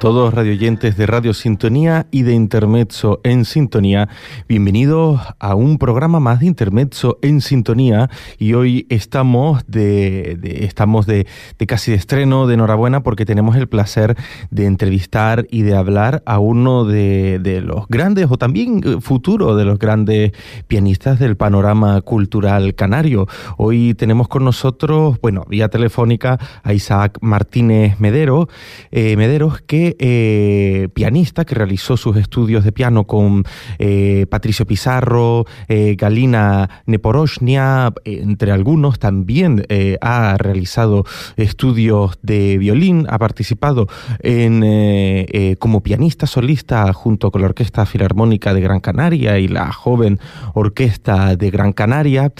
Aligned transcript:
Todos 0.00 0.32
radioyentes 0.32 0.96
de 0.96 1.04
Radio 1.04 1.34
Sintonía 1.34 2.06
y 2.10 2.22
de 2.22 2.32
Intermezzo 2.32 3.20
en 3.22 3.44
Sintonía. 3.44 4.08
Bienvenidos 4.48 5.20
a 5.38 5.54
un 5.54 5.76
programa 5.76 6.20
más 6.20 6.40
de 6.40 6.46
Intermezzo 6.46 7.18
en 7.20 7.42
Sintonía 7.42 8.08
y 8.38 8.54
hoy 8.54 8.86
estamos 8.88 9.62
de, 9.66 10.40
estamos 10.62 11.04
de, 11.06 11.26
casi 11.68 11.90
de 11.90 11.98
estreno, 11.98 12.46
de 12.46 12.54
enhorabuena 12.54 13.02
porque 13.02 13.26
tenemos 13.26 13.56
el 13.56 13.68
placer 13.68 14.16
de 14.50 14.64
entrevistar 14.64 15.46
y 15.50 15.62
de 15.62 15.76
hablar 15.76 16.22
a 16.24 16.38
uno 16.38 16.86
de, 16.86 17.60
los 17.62 17.86
grandes 17.88 18.28
o 18.30 18.38
también 18.38 18.80
eh, 18.82 18.96
futuro 19.02 19.54
de 19.54 19.66
los 19.66 19.78
grandes 19.78 20.32
pianistas 20.66 21.18
del 21.18 21.36
panorama 21.36 22.00
cultural 22.00 22.74
canario. 22.74 23.28
Hoy 23.58 23.92
tenemos 23.92 24.28
con 24.28 24.46
nosotros, 24.46 25.18
bueno, 25.20 25.44
vía 25.46 25.68
telefónica 25.68 26.38
a 26.62 26.72
Isaac 26.72 27.18
Martínez 27.20 28.00
Medero, 28.00 28.48
eh, 28.92 29.14
Mederos 29.18 29.60
que 29.60 29.89
eh, 29.98 30.88
pianista 30.94 31.44
que 31.44 31.54
realizó 31.54 31.96
sus 31.96 32.16
estudios 32.16 32.64
de 32.64 32.72
piano 32.72 33.06
con 33.06 33.44
eh, 33.78 34.26
Patricio 34.30 34.66
Pizarro, 34.66 35.44
eh, 35.68 35.96
Galina 35.98 36.82
Neporoshnia, 36.86 37.92
entre 38.04 38.52
algunos. 38.52 38.98
También 38.98 39.64
ha 40.00 40.36
realizado 40.38 41.04
estudios 41.36 42.18
de 42.22 42.58
violín, 42.58 43.06
ha 43.08 43.18
participado 43.18 43.86
en, 44.20 45.56
como 45.58 45.82
pianista 45.82 46.26
solista 46.26 46.92
junto 46.92 47.30
con 47.30 47.42
la 47.42 47.48
Orquesta 47.48 47.86
Filarmónica 47.86 48.54
de 48.54 48.60
Gran 48.60 48.80
Canaria 48.80 49.38
y 49.38 49.48
la 49.48 49.72
joven 49.72 50.18
Orquesta 50.54 51.36
de 51.36 51.50
Gran 51.50 51.72
Canaria. 51.72 52.32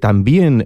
también 0.00 0.64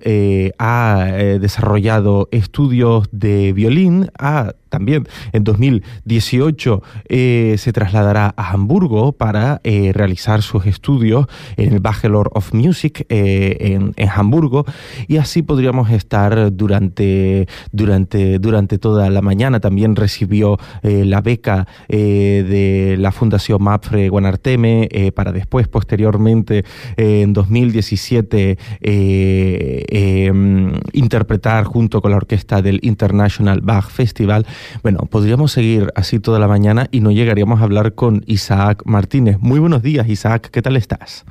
ha 0.59 1.07
desarrollado 1.41 2.29
estudios 2.31 3.09
de 3.13 3.53
violín, 3.53 4.11
ha 4.19 4.53
también 4.73 5.07
en 5.35 5.45
2018 5.45 6.83
eh, 7.11 7.57
se 7.59 7.73
trasladará 7.75 8.33
a 8.35 8.53
Hamburgo 8.53 9.13
para 9.13 9.61
eh, 9.65 9.93
realizar 9.93 10.41
sus 10.41 10.65
estudios 10.65 11.27
en 11.59 11.75
el 11.75 11.81
Bachelor 11.81 12.31
of 12.33 12.55
Music 12.55 13.05
eh, 13.11 13.79
en, 13.97 14.09
Hamburgo 14.15 14.65
y 15.09 15.19
así 15.19 15.43
podríamos 15.43 15.91
estar 15.91 16.55
durante, 16.57 17.47
durante, 17.71 18.39
durante 18.39 18.79
toda 18.79 19.11
la 19.11 19.21
mañana. 19.21 19.61
También 19.61 19.95
recibió 19.97 20.59
la 20.83 21.21
beca 21.21 21.67
de 21.89 22.97
la 22.99 23.11
Fundación 23.11 23.63
Mapfre 23.63 24.09
Guanarteme 24.09 25.13
para 25.15 25.33
después, 25.33 25.69
posteriormente, 25.69 26.65
en 26.97 27.33
2017, 27.33 28.59
em, 28.81 30.73
interpretar 30.93 31.65
junto 31.65 32.03
con 32.03 32.11
la 32.11 32.19
orquesta 32.19 32.61
del 32.61 32.81
International 32.83 33.61
Bach 33.63 33.89
Festival 33.89 34.47
bueno, 34.83 35.01
podríamos 35.11 35.53
seguir 35.53 35.89
así 35.95 36.19
toda 36.19 36.39
la 36.39 36.49
mañana 36.49 36.87
y 36.91 37.01
no 37.01 37.11
llegaríamos 37.11 37.61
a 37.61 37.65
hablar 37.65 37.95
con 37.95 38.23
Isaac 38.27 38.83
Martínez. 38.85 39.39
Muy 39.41 39.59
buenos 39.59 39.83
días, 39.83 40.09
Isaac, 40.09 40.51
¿qué 40.51 40.63
tal 40.63 40.77
estás? 40.77 41.25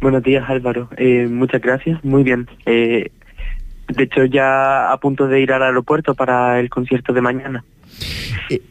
Buenos 0.00 0.22
días, 0.22 0.48
Álvaro. 0.48 0.88
Eh, 0.96 1.26
muchas 1.30 1.60
gracias, 1.60 2.02
muy 2.04 2.22
bien. 2.22 2.46
Eh, 2.66 3.10
de 3.88 4.04
hecho, 4.04 4.24
ya 4.24 4.92
a 4.92 4.96
punto 4.98 5.26
de 5.26 5.40
ir 5.40 5.52
al 5.52 5.62
aeropuerto 5.62 6.14
para 6.14 6.60
el 6.60 6.70
concierto 6.70 7.12
de 7.12 7.20
mañana. 7.20 7.64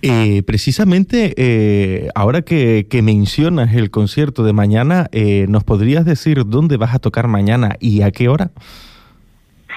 Eh, 0.01 0.41
precisamente, 0.43 2.09
ahora 2.15 2.41
que, 2.43 2.87
que, 2.89 3.01
mencionas 3.01 3.75
el 3.75 3.91
concierto 3.91 4.43
de 4.43 4.53
mañana, 4.53 5.09
¿nos 5.47 5.63
podrías 5.63 6.05
decir 6.05 6.45
dónde 6.45 6.77
vas 6.77 6.95
a 6.95 6.99
tocar 6.99 7.27
mañana 7.27 7.75
y 7.79 8.03
a 8.03 8.11
qué 8.11 8.29
hora? 8.29 8.51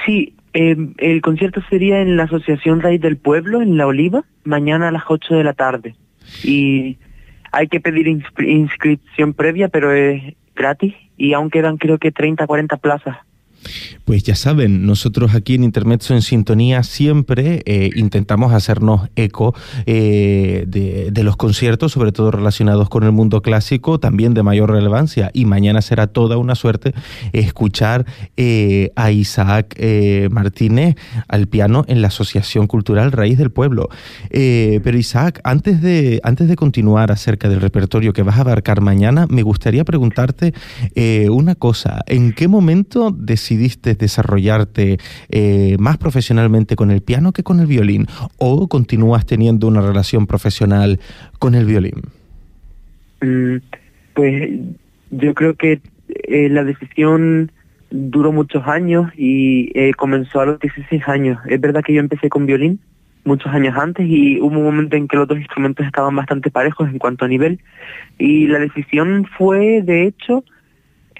Sí, 0.07 0.35
eh, 0.53 0.77
el 0.99 1.21
concierto 1.21 1.63
sería 1.69 2.01
en 2.01 2.17
la 2.17 2.25
Asociación 2.25 2.81
Raíz 2.81 3.01
del 3.01 3.17
Pueblo, 3.17 3.63
en 3.63 3.77
La 3.77 3.87
Oliva, 3.87 4.25
mañana 4.45 4.89
a 4.89 4.93
las 4.93 5.05
8 5.09 5.35
de 5.35 5.45
la 5.45 5.53
tarde. 5.53 5.95
Y 6.43 6.99
hay 7.53 7.69
que 7.69 7.81
pedir 7.81 8.09
inscripción 8.09 9.35
previa, 9.35 9.69
pero 9.69 9.93
es 9.93 10.35
gratis 10.55 10.95
y 11.17 11.33
aún 11.33 11.51
quedan 11.51 11.77
creo 11.77 11.99
que 11.99 12.13
30, 12.13 12.47
40 12.47 12.77
plazas. 12.79 13.19
Pues 14.05 14.25
ya 14.25 14.35
saben, 14.35 14.87
nosotros 14.87 15.35
aquí 15.35 15.55
en 15.55 15.65
Intermezzo 15.65 16.15
en 16.15 16.23
Sintonía 16.23 16.83
siempre 16.83 17.63
eh, 17.67 17.91
intentamos 17.95 18.53
hacernos 18.53 19.09
eco 19.15 19.55
eh, 19.87 20.65
de, 20.67 21.23
los 21.23 21.37
conciertos, 21.37 21.93
sobre 21.93 22.11
todo 22.11 22.31
relacionados 22.31 22.89
con 22.89 23.05
el 23.05 23.13
mundo 23.13 23.43
clásico, 23.43 24.01
también 24.01 24.33
de 24.33 24.43
mayor 24.43 24.71
relevancia. 24.71 25.31
Y 25.35 25.45
mañana 25.45 25.83
será 25.83 26.07
toda 26.07 26.39
una 26.39 26.55
suerte 26.55 26.95
escuchar 27.33 28.07
eh, 28.37 28.91
a 28.97 29.13
Isaac 29.13 29.79
Martínez 30.31 30.97
al 31.29 31.47
piano 31.47 31.85
en 31.87 32.01
la 32.01 32.09
Asociación 32.09 32.67
Cultural 32.67 33.13
Raíz 33.13 33.37
del 33.37 33.51
Pueblo. 33.51 33.91
pero 34.31 34.99
Isaac, 34.99 35.41
antes 35.45 35.83
de, 35.83 36.21
antes 36.25 36.49
de 36.49 36.57
continuar 36.57 37.13
acerca 37.13 37.49
del 37.49 37.61
repertorio 37.61 38.13
que 38.13 38.23
vas 38.23 38.39
a 38.39 38.41
abarcar 38.41 38.81
mañana, 38.81 39.27
me 39.29 39.43
gustaría 39.43 39.85
preguntarte 39.85 40.55
una 41.29 41.55
cosa. 41.55 42.01
¿En 42.07 42.33
qué 42.33 42.49
momento 42.49 43.15
decidiste 43.17 43.50
desarrollarte 43.57 44.99
eh, 45.31 45.77
más 45.79 45.99
profesionalmente 45.99 46.77
con 46.77 46.91
el 46.91 47.03
piano 47.03 47.33
que 47.33 47.43
con 47.43 47.61
el 47.61 47.67
violín? 47.67 48.07
¿O 48.39 48.69
continúas 48.69 49.27
teniendo 49.27 49.67
una 49.67 49.81
relación 49.81 50.27
profesional 50.27 51.01
con 51.39 51.55
el 51.55 51.65
violín? 51.65 52.03
Mm, 53.21 53.57
pues 54.15 54.51
yo 55.11 55.35
creo 55.35 55.55
que 55.55 55.81
eh, 56.09 56.49
la 56.49 56.65
decisión 56.65 57.53
duró 57.91 58.33
muchos 58.33 58.67
años 58.67 59.11
y 59.17 59.71
eh, 59.75 59.93
comenzó 59.95 60.41
a 60.41 60.47
los 60.47 60.61
16 60.61 61.09
años. 61.09 61.39
Es 61.47 61.61
verdad 61.61 61.83
que 61.85 61.93
yo 61.93 62.01
empecé 62.01 62.29
con 62.29 62.47
violín 62.47 62.81
muchos 63.25 63.53
años 63.53 63.77
antes 63.77 64.07
y 64.09 64.41
hubo 64.41 64.59
un 64.59 64.65
momento 64.65 64.97
en 64.97 65.07
que 65.07 65.17
los 65.17 65.29
dos 65.29 65.39
instrumentos 65.39 65.87
estaban 65.87 66.17
bastante 66.17 66.51
parejos 66.51 66.89
en 66.89 66.99
cuanto 66.99 67.25
a 67.25 67.29
nivel 67.29 67.61
y 68.19 68.47
la 68.47 68.59
decisión 68.59 69.27
fue 69.37 69.83
de 69.83 70.07
hecho 70.07 70.43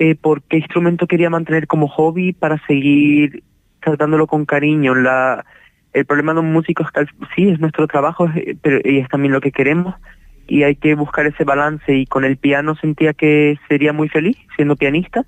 eh, 0.01 0.15
por 0.15 0.43
qué 0.43 0.57
instrumento 0.57 1.07
quería 1.07 1.29
mantener 1.29 1.67
como 1.67 1.87
hobby 1.87 2.33
para 2.33 2.59
seguir 2.67 3.43
tratándolo 3.81 4.27
con 4.27 4.47
cariño. 4.47 4.95
La, 4.95 5.45
el 5.93 6.07
problema 6.07 6.33
de 6.33 6.41
un 6.41 6.53
músico 6.55 6.83
es 6.83 6.91
que 6.91 7.05
sí, 7.37 7.51
es 7.51 7.61
nuestro 7.61 7.87
trabajo, 7.87 8.27
pero 8.63 8.81
y 8.83 8.99
es 8.99 9.09
también 9.09 9.35
lo 9.35 9.43
que 9.43 9.53
queremos 9.53 9.95
y 10.49 10.63
hay 10.63 10.75
que 10.75 10.95
buscar 10.95 11.27
ese 11.27 11.45
balance 11.45 11.95
y 11.95 12.07
con 12.07 12.25
el 12.25 12.39
piano 12.39 12.77
sentía 12.77 13.13
que 13.13 13.59
sería 13.69 13.93
muy 13.93 14.09
feliz 14.09 14.39
siendo 14.57 14.75
pianista 14.75 15.27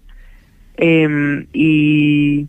em, 0.79 1.47
y, 1.53 2.49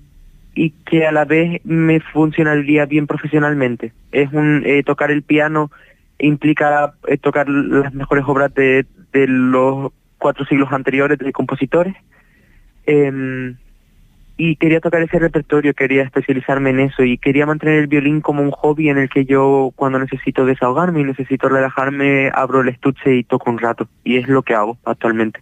y 0.56 0.70
que 0.86 1.06
a 1.06 1.12
la 1.12 1.26
vez 1.26 1.60
me 1.66 2.00
funcionaría 2.00 2.86
bien 2.86 3.06
profesionalmente. 3.06 3.92
Es 4.14 4.32
un 4.32 4.64
eh, 4.66 4.82
tocar 4.84 5.12
el 5.12 5.24
piano 5.24 5.72
implica 6.20 6.94
eh, 7.08 7.18
tocar 7.18 7.50
las 7.50 7.94
mejores 7.94 8.24
obras 8.26 8.54
de, 8.54 8.86
de 9.12 9.28
los 9.28 9.92
cuatro 10.24 10.46
siglos 10.46 10.72
anteriores 10.72 11.20
de 11.20 11.32
compositores 11.32 11.94
Em, 12.86 13.56
y 14.36 14.56
quería 14.56 14.82
tocar 14.82 15.02
ese 15.02 15.20
repertorio, 15.20 15.74
quería 15.74 16.04
especializarme 16.04 16.72
en 16.72 16.80
eso 16.82 17.04
y 17.04 17.18
quería 17.18 17.46
mantener 17.46 17.80
el 17.80 17.88
violín 17.88 18.20
como 18.20 18.42
un 18.42 18.52
hobby 18.52 18.90
en 18.90 18.98
el 18.98 19.10
que 19.10 19.26
yo 19.26 19.72
cuando 19.76 20.00
necesito 20.00 20.46
desahogarme 20.46 21.02
y 21.02 21.04
necesito 21.04 21.50
relajarme 21.50 22.32
abro 22.34 22.62
el 22.62 22.70
estuche 22.70 23.16
y 23.16 23.24
toco 23.24 23.52
un 23.52 23.60
rato 23.60 23.88
y 24.04 24.18
es 24.18 24.28
lo 24.28 24.42
que 24.42 24.56
hago 24.56 24.78
actualmente. 24.86 25.40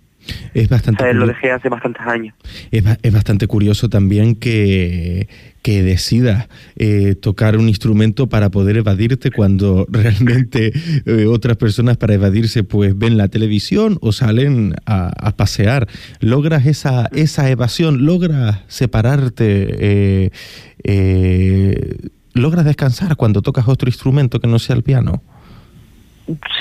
Es 0.54 0.70
bastante. 0.70 1.14
lo 1.14 1.28
dejé 1.28 1.52
hace 1.52 1.70
bastantes 1.70 2.06
años. 2.06 2.36
Es, 2.72 2.84
es 3.02 3.14
bastante 3.14 3.48
curioso 3.48 3.90
también 3.90 4.36
que, 4.36 5.28
que 5.62 5.84
decidas 5.84 6.48
eh, 6.76 7.16
tocar 7.16 7.58
un 7.58 7.68
instrumento 7.70 8.28
para 8.28 8.50
poder 8.50 8.78
evadirte 8.78 9.32
cuando 9.32 9.86
realmente 9.92 10.72
eh, 11.06 11.26
otras 11.28 11.58
personas 11.58 11.98
para 11.98 12.14
evadirse 12.14 12.64
pues 12.64 12.98
ven 12.98 13.18
la 13.18 13.28
televisión 13.28 13.98
o 14.02 14.12
salen 14.12 14.76
a, 14.86 15.12
pasear. 15.36 15.88
Logras 16.20 16.66
esa, 16.66 17.08
esa 17.14 17.50
evasión, 17.50 18.06
logras 18.06 18.60
separarte, 18.68 20.32
eh, 20.84 22.10
logras 22.34 22.66
descansar 22.66 23.16
cuando 23.16 23.42
tocas 23.42 23.68
otro 23.68 23.88
instrumento 23.88 24.40
que 24.40 24.48
no 24.48 24.60
sea 24.60 24.76
el 24.76 24.84
piano. 24.84 25.24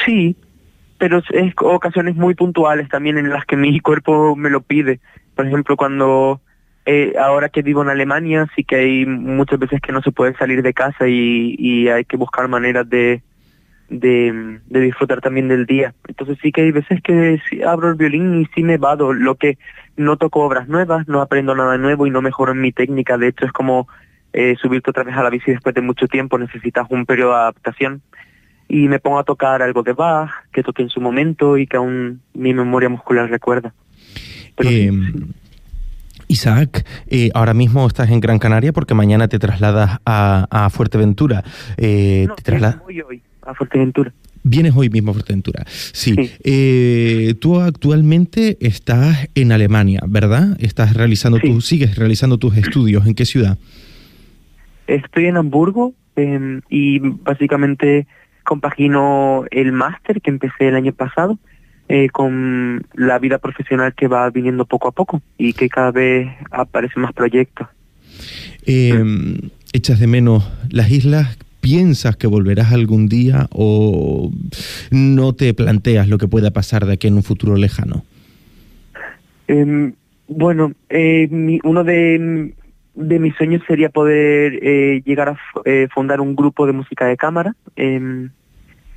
Sí, 0.04 0.36
pero 1.00 1.22
es 1.30 1.54
ocasiones 1.56 2.14
muy 2.14 2.34
puntuales 2.34 2.90
también 2.90 3.16
en 3.16 3.30
las 3.30 3.46
que 3.46 3.56
mi 3.56 3.80
cuerpo 3.80 4.36
me 4.36 4.50
lo 4.50 4.60
pide. 4.60 5.00
Por 5.34 5.46
ejemplo, 5.46 5.74
cuando 5.74 6.42
eh, 6.84 7.14
ahora 7.18 7.48
que 7.48 7.62
vivo 7.62 7.82
en 7.82 7.88
Alemania, 7.88 8.46
sí 8.54 8.64
que 8.64 8.76
hay 8.76 9.06
muchas 9.06 9.58
veces 9.58 9.80
que 9.80 9.92
no 9.92 10.02
se 10.02 10.12
puede 10.12 10.36
salir 10.36 10.62
de 10.62 10.74
casa 10.74 11.08
y, 11.08 11.88
hay 11.88 12.04
que 12.04 12.18
buscar 12.18 12.48
maneras 12.48 12.86
de, 12.90 13.22
de, 13.88 14.60
disfrutar 14.68 15.22
también 15.22 15.48
del 15.48 15.64
día. 15.64 15.94
Entonces 16.06 16.36
sí 16.42 16.52
que 16.52 16.60
hay 16.60 16.70
veces 16.70 17.00
que 17.02 17.40
abro 17.66 17.88
el 17.88 17.94
violín 17.94 18.42
y 18.42 18.46
sí 18.54 18.62
me 18.62 18.76
vado, 18.76 19.14
lo 19.14 19.36
que 19.36 19.56
no 19.96 20.18
toco 20.18 20.40
obras 20.40 20.68
nuevas, 20.68 21.08
no 21.08 21.22
aprendo 21.22 21.54
nada 21.54 21.78
nuevo 21.78 22.06
y 22.06 22.10
no 22.10 22.20
mejoro 22.20 22.52
en 22.52 22.60
mi 22.60 22.72
técnica. 22.72 23.16
De 23.16 23.28
hecho 23.28 23.46
es 23.46 23.52
como 23.52 23.88
eh, 24.34 24.54
subirte 24.60 24.90
otra 24.90 25.04
vez 25.04 25.16
a 25.16 25.22
la 25.22 25.30
bici 25.30 25.50
después 25.50 25.74
de 25.74 25.80
mucho 25.80 26.08
tiempo, 26.08 26.38
necesitas 26.38 26.86
un 26.90 27.06
periodo 27.06 27.30
de 27.30 27.38
adaptación 27.38 28.02
y 28.70 28.86
me 28.86 29.00
pongo 29.00 29.18
a 29.18 29.24
tocar 29.24 29.62
algo 29.62 29.82
de 29.82 29.92
Bach, 29.92 30.30
que 30.52 30.62
toqué 30.62 30.82
en 30.82 30.90
su 30.90 31.00
momento 31.00 31.58
y 31.58 31.66
que 31.66 31.76
aún 31.76 32.20
mi 32.34 32.54
memoria 32.54 32.88
muscular 32.88 33.28
recuerda. 33.28 33.74
Em, 34.58 35.32
Isaac, 36.28 36.86
eh, 37.08 37.30
ahora 37.34 37.52
mismo 37.52 37.84
estás 37.84 38.10
en 38.10 38.20
Gran 38.20 38.38
Canaria 38.38 38.72
porque 38.72 38.94
mañana 38.94 39.26
te 39.26 39.40
trasladas 39.40 39.98
a, 40.06 40.68
Fuerteventura. 40.70 41.42
Eh, 41.76 42.28
te 42.44 42.58
voy 42.84 43.00
hoy 43.00 43.22
a 43.42 43.54
Fuerteventura. 43.54 44.12
Vienes 44.44 44.72
hoy 44.76 44.88
mismo 44.88 45.10
a 45.10 45.14
Fuerteventura. 45.14 45.64
Sí. 45.66 46.14
Eh, 46.44 47.34
tú 47.40 47.58
actualmente 47.58 48.56
estás 48.60 49.28
en 49.34 49.50
Alemania, 49.50 50.00
¿verdad? 50.06 50.56
Estás 50.60 50.94
realizando 50.94 51.40
tú 51.40 51.60
sigues 51.60 51.96
realizando 51.96 52.38
tus 52.38 52.56
estudios. 52.56 53.04
¿En 53.04 53.14
qué 53.14 53.26
ciudad? 53.26 53.58
Estoy 54.86 55.26
en 55.26 55.38
Hamburgo 55.38 55.92
em, 56.14 56.60
y 56.70 57.00
básicamente 57.00 58.06
compagino 58.44 59.44
el 59.50 59.72
máster 59.72 60.20
que 60.20 60.30
empecé 60.30 60.68
el 60.68 60.76
año 60.76 60.92
pasado 60.92 61.38
eh, 61.88 62.08
con 62.10 62.86
la 62.94 63.18
vida 63.18 63.38
profesional 63.38 63.94
que 63.94 64.06
va 64.06 64.30
viniendo 64.30 64.64
poco 64.64 64.88
a 64.88 64.92
poco 64.92 65.22
y 65.38 65.52
que 65.52 65.68
cada 65.68 65.90
vez 65.90 66.28
aparecen 66.50 67.02
más 67.02 67.12
proyectos. 67.12 67.66
Eh, 68.66 69.02
¿Echas 69.72 69.98
de 69.98 70.06
menos 70.06 70.48
las 70.70 70.90
islas? 70.90 71.36
¿Piensas 71.60 72.16
que 72.16 72.26
volverás 72.26 72.72
algún 72.72 73.08
día 73.08 73.48
o 73.50 74.30
no 74.90 75.32
te 75.34 75.52
planteas 75.52 76.08
lo 76.08 76.18
que 76.18 76.28
pueda 76.28 76.50
pasar 76.50 76.86
de 76.86 76.94
aquí 76.94 77.08
en 77.08 77.14
un 77.14 77.22
futuro 77.22 77.56
lejano? 77.56 78.04
Em, 79.48 79.92
bueno, 80.28 80.72
eh, 80.88 81.28
uno 81.64 81.82
de, 81.82 82.54
de, 83.00 83.18
mis 83.18 83.34
sueños 83.36 83.62
sería 83.66 83.88
poder 83.88 84.58
eh, 84.62 85.02
llegar 85.04 85.30
a 85.30 85.38
fundar 85.92 86.20
un 86.20 86.36
grupo 86.36 86.66
de 86.66 86.72
música 86.72 87.06
de 87.06 87.16
cámara. 87.16 87.54
Em, 87.76 88.30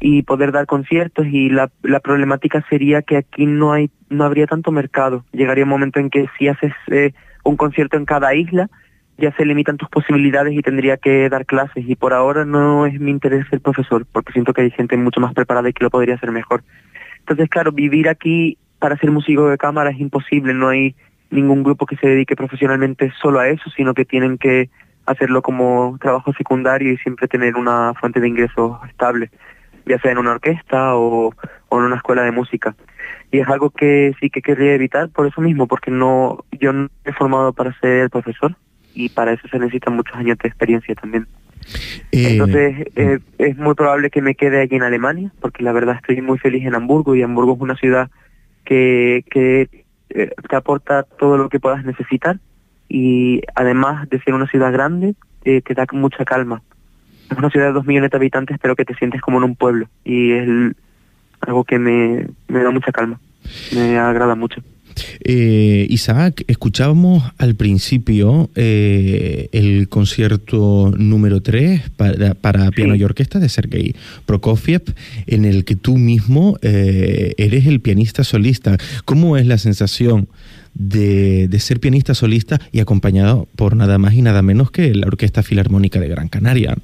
y 0.05 0.22
poder 0.24 0.51
dar 0.51 0.65
conciertos 0.65 1.25
y 1.27 1.50
la, 1.50 1.72
la 1.81 2.01
problemática 2.01 2.62
sería 2.69 3.01
que 3.03 3.15
aquí 3.15 3.45
no 3.45 3.72
hay 3.72 3.89
no 4.10 4.25
habría 4.25 4.48
tanto 4.48 4.69
mercado 4.69 5.24
llegaría 5.31 5.63
un 5.63 5.69
momento 5.69 6.01
en 6.01 6.10
que 6.10 6.27
si 6.38 6.50
haces 6.50 6.74
eh, 6.88 7.13
un 7.45 7.55
concierto 7.55 7.95
en 7.95 8.03
cada 8.03 8.36
isla 8.36 8.69
ya 9.17 9.33
se 9.38 9.45
limitan 9.45 9.77
tus 9.77 9.88
posibilidades 9.88 10.55
y 10.55 10.62
tendría 10.62 10.98
que 10.98 11.29
dar 11.29 11.45
clases 11.45 11.86
y 11.88 11.95
por 11.95 12.13
ahora 12.13 12.43
no 12.43 12.86
es 12.86 13.00
mi 13.00 13.12
interés 13.12 13.48
ser 13.50 13.62
profesor 13.62 14.05
porque 14.12 14.33
siento 14.33 14.51
que 14.51 14.63
hay 14.63 14.72
gente 14.72 14.98
mucho 14.98 15.22
más 15.22 15.33
preparada 15.33 15.69
y 15.69 15.74
que 15.74 15.86
lo 15.86 15.89
podría 15.89 16.15
hacer 16.15 16.31
mejor 16.31 16.65
entonces 17.19 17.48
claro 17.48 17.72
vivir 17.72 18.10
aquí 18.10 18.57
para 18.79 18.98
ser 18.98 19.10
músico 19.10 19.48
de 19.48 19.57
cámara 19.57 19.91
es 19.91 20.01
imposible 20.01 20.53
no 20.53 20.67
hay 20.67 20.98
ningún 21.30 21.63
grupo 21.63 21.86
que 21.86 21.98
se 21.98 22.08
dedique 22.08 22.36
profesionalmente 22.36 23.12
solo 23.22 23.39
a 23.39 23.50
eso 23.50 23.70
sino 23.75 23.94
que 23.94 24.06
tienen 24.06 24.38
que 24.38 24.70
hacerlo 25.06 25.42
como 25.42 25.98
trabajo 26.00 26.32
secundario 26.34 26.92
y 26.92 26.98
siempre 26.98 27.27
tener 27.27 27.56
una 27.56 27.94
fuente 27.96 28.20
de 28.20 28.27
ingresos 28.27 28.77
estable 28.88 29.30
ya 29.86 30.00
sea 30.00 30.12
en 30.12 30.18
una 30.18 30.32
orquesta 30.32 30.96
o, 30.96 31.34
en 31.72 31.77
una 31.80 31.98
escuela 31.98 32.24
de 32.24 32.32
música. 32.32 32.75
Y 33.32 33.39
es 33.39 33.48
algo 33.48 33.70
que 33.72 34.13
sí 34.20 34.30
que 34.30 34.42
querría 34.42 34.74
evitar 34.74 35.10
por 35.10 35.27
eso 35.27 35.42
mismo, 35.42 35.68
porque 35.68 35.92
no 35.92 36.46
yo 36.51 36.72
no 36.72 36.89
he 37.03 37.13
formado 37.13 37.53
para 37.53 37.77
ser 37.80 38.10
profesor 38.10 38.56
y 38.94 39.10
para 39.10 39.34
eso 39.34 39.48
se 39.48 39.60
necesitan 39.60 39.96
muchos 39.96 40.15
años 40.15 40.38
de 40.38 40.50
experiencia 40.50 40.94
también. 40.96 41.27
Eh, 42.12 42.27
Entonces 42.32 42.88
eh, 42.96 43.20
es 43.39 43.58
muy 43.58 43.74
probable 43.74 44.10
que 44.10 44.22
me 44.22 44.36
quede 44.36 44.62
aquí 44.62 44.75
en 44.75 44.84
Alemania, 44.84 45.32
porque 45.42 45.63
la 45.63 45.72
verdad 45.72 45.96
estoy 45.96 46.22
muy 46.22 46.38
feliz 46.38 46.65
en 46.65 46.75
Hamburgo 46.75 47.15
y 47.15 47.24
Hamburgo 47.24 47.56
es 47.56 47.62
una 47.62 47.75
ciudad 47.75 48.10
que, 48.65 49.25
que 49.30 49.83
eh, 50.13 50.32
te 50.50 50.55
aporta 50.55 51.03
todo 51.03 51.38
lo 51.38 51.50
que 51.50 51.60
puedas 51.60 51.84
necesitar 51.84 52.39
y 52.88 53.41
además 53.55 54.10
de 54.10 54.22
ser 54.22 54.34
una 54.34 54.48
ciudad 54.48 54.72
grande, 54.72 55.15
te 55.43 55.62
da 55.74 55.86
mucha 55.91 56.24
calma 56.24 56.62
es 57.34 57.38
una 57.38 57.50
ciudad 57.50 57.67
de 57.67 57.74
dos 57.74 57.86
millones 57.86 58.12
de 58.12 58.17
habitantes, 58.17 58.58
pero 58.62 58.75
que 58.75 58.86
te 58.86 58.96
sientes 58.96 59.22
como 59.22 59.38
en 59.38 59.43
un 59.43 59.55
pueblo. 59.55 59.88
Y 60.03 60.32
es 60.32 60.75
algo 61.41 61.63
que 61.63 61.79
me, 61.79 62.27
me 62.48 62.63
da 62.63 62.72
mucha 62.72 62.91
calma, 62.91 63.20
me 63.74 63.98
agrada 63.98 64.36
mucho. 64.36 64.62
Eh, 65.22 65.88
Isaac, 65.90 66.44
escuchábamos 66.48 67.24
al 67.38 67.56
principio 67.56 68.50
eh, 68.56 69.50
el 69.52 69.88
concierto 69.90 70.92
número 70.98 71.42
3 71.42 71.90
para, 72.42 72.72
piano 72.72 72.96
y 72.96 73.04
orquesta 73.04 73.40
de 73.40 73.50
Sergei 73.50 73.96
Prokofiev, 74.26 74.84
en 75.28 75.46
el 75.46 75.66
que 75.66 75.76
tú 75.76 75.98
mismo 75.98 76.58
eh, 76.62 77.34
eres 77.38 77.66
el 77.68 77.80
pianista 77.80 78.24
solista. 78.24 78.78
¿Cómo 79.06 79.38
es 79.38 79.46
la 79.46 79.58
sensación 79.58 80.28
de, 80.74 81.48
ser 81.60 81.80
pianista 81.80 82.14
solista 82.14 82.60
y 82.72 82.80
acompañado 82.80 83.48
por 83.56 83.76
nada 83.76 83.98
más 83.98 84.14
y 84.14 84.22
nada 84.22 84.42
menos 84.42 84.72
que 84.72 84.94
la 84.94 85.08
Orquesta 85.08 85.44
Filarmónica 85.44 86.00
de 86.00 86.08
Gran 86.08 86.28
Canaria? 86.28 86.76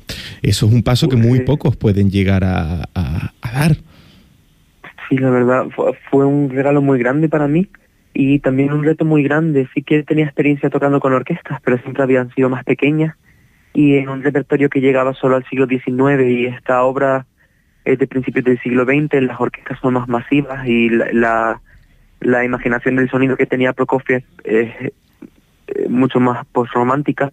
Eso 0.41 0.67
es 0.67 0.73
un 0.73 0.83
paso 0.83 1.09
que 1.09 1.17
muy 1.17 1.41
pocos 1.41 1.75
pueden 1.75 2.09
llegar 2.09 2.43
a, 2.43 2.89
dar. 3.43 3.77
Sí, 5.09 5.17
la 5.17 5.31
verdad, 5.31 5.65
fue 6.11 6.25
un 6.25 6.51
regalo 6.51 6.81
muy 6.83 6.99
grande 6.99 7.29
para 7.29 7.47
mí 7.47 7.67
y 8.13 8.39
también 8.39 8.73
un 8.73 8.83
reto 8.83 9.05
muy 9.05 9.23
grande. 9.23 9.67
Sí 9.73 9.83
que 9.83 10.03
tenía 10.03 10.25
experiencia 10.25 10.69
tocando 10.69 10.99
con 10.99 11.13
orquestas, 11.13 11.59
pero 11.63 11.77
siempre 11.79 12.03
habían 12.03 12.33
sido 12.33 12.49
más 12.49 12.63
pequeñas 12.63 13.15
y 13.73 13.97
en 13.97 14.09
un 14.09 14.23
repertorio 14.23 14.69
que 14.69 14.81
llegaba 14.81 15.13
solo 15.13 15.35
al 15.35 15.45
siglo 15.45 15.67
XIX 15.67 16.27
y 16.27 16.45
esta 16.45 16.83
obra 16.83 17.25
es 17.85 17.97
de 17.97 18.07
principios 18.07 18.45
del 18.45 18.59
siglo 18.59 18.83
XX, 18.83 19.21
las 19.21 19.39
orquestas 19.39 19.79
son 19.79 19.93
más 19.93 20.07
masivas 20.07 20.67
y 20.67 20.89
la, 20.89 21.61
la, 22.19 22.43
imaginación 22.45 22.95
del 22.95 23.09
sonido 23.09 23.37
que 23.37 23.45
tenía 23.45 23.73
Prokofiev 23.73 24.23
es 24.43 24.69
eh, 24.81 25.87
mucho 25.87 26.19
más 26.19 26.45
postromántica 26.47 27.31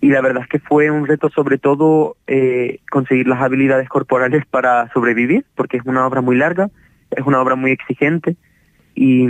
y 0.00 0.10
la 0.10 0.20
verdad 0.20 0.44
es 0.44 0.48
que 0.48 0.58
fue 0.58 0.90
un 0.90 1.06
reto 1.06 1.28
sobre 1.30 1.58
todo 1.58 2.16
eh, 2.26 2.78
conseguir 2.90 3.26
las 3.26 3.42
habilidades 3.42 3.88
corporales 3.88 4.46
para 4.46 4.90
sobrevivir 4.92 5.44
porque 5.54 5.78
es 5.78 5.82
una 5.84 6.06
obra 6.06 6.20
muy 6.20 6.36
larga, 6.36 6.70
es 7.10 7.26
una 7.26 7.40
obra 7.40 7.56
muy 7.56 7.72
exigente 7.72 8.36
y 8.94 9.26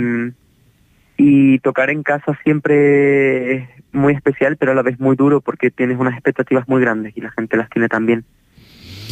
y 1.23 1.59
tocar 1.59 1.91
en 1.91 2.01
casa 2.01 2.35
siempre 2.43 3.53
es 3.53 3.69
muy 3.91 4.13
especial, 4.13 4.57
pero 4.57 4.71
a 4.71 4.75
la 4.75 4.81
vez 4.81 4.99
muy 4.99 5.15
duro 5.15 5.39
porque 5.39 5.69
tienes 5.69 5.99
unas 5.99 6.13
expectativas 6.13 6.67
muy 6.67 6.81
grandes 6.81 7.15
y 7.15 7.21
la 7.21 7.29
gente 7.29 7.57
las 7.57 7.69
tiene 7.69 7.87
también. 7.89 8.25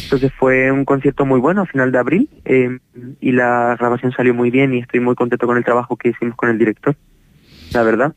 Entonces 0.02 0.32
fue 0.36 0.72
un 0.72 0.84
concierto 0.84 1.24
muy 1.24 1.38
bueno 1.38 1.62
a 1.62 1.66
final 1.66 1.92
de 1.92 1.98
abril 1.98 2.28
eh, 2.44 2.78
y 3.20 3.30
la 3.30 3.76
grabación 3.78 4.10
salió 4.10 4.34
muy 4.34 4.50
bien 4.50 4.74
y 4.74 4.78
estoy 4.78 4.98
muy 4.98 5.14
contento 5.14 5.46
con 5.46 5.56
el 5.56 5.64
trabajo 5.64 5.96
que 5.96 6.08
hicimos 6.08 6.34
con 6.34 6.48
el 6.48 6.58
director, 6.58 6.96
la 7.72 7.84
verdad. 7.84 8.12